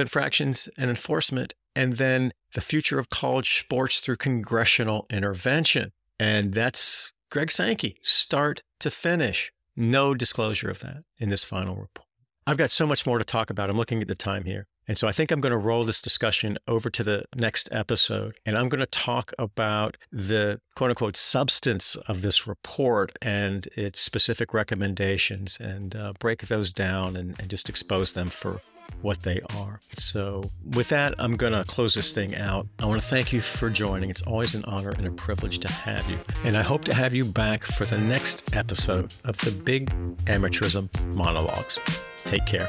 [0.00, 5.92] infractions and enforcement, and then the future of college sports through congressional intervention.
[6.18, 9.52] And that's Greg Sankey, start to finish.
[9.76, 12.06] No disclosure of that in this final report.
[12.46, 13.68] I've got so much more to talk about.
[13.68, 14.68] I'm looking at the time here.
[14.88, 18.38] And so I think I'm going to roll this discussion over to the next episode.
[18.46, 23.98] And I'm going to talk about the quote unquote substance of this report and its
[23.98, 28.60] specific recommendations and uh, break those down and, and just expose them for
[29.02, 29.80] what they are.
[29.94, 32.66] So, with that, I'm going to close this thing out.
[32.78, 34.10] I want to thank you for joining.
[34.10, 36.18] It's always an honor and a privilege to have you.
[36.44, 39.90] And I hope to have you back for the next episode of the Big
[40.26, 41.78] Amateurism Monologues.
[42.24, 42.68] Take care.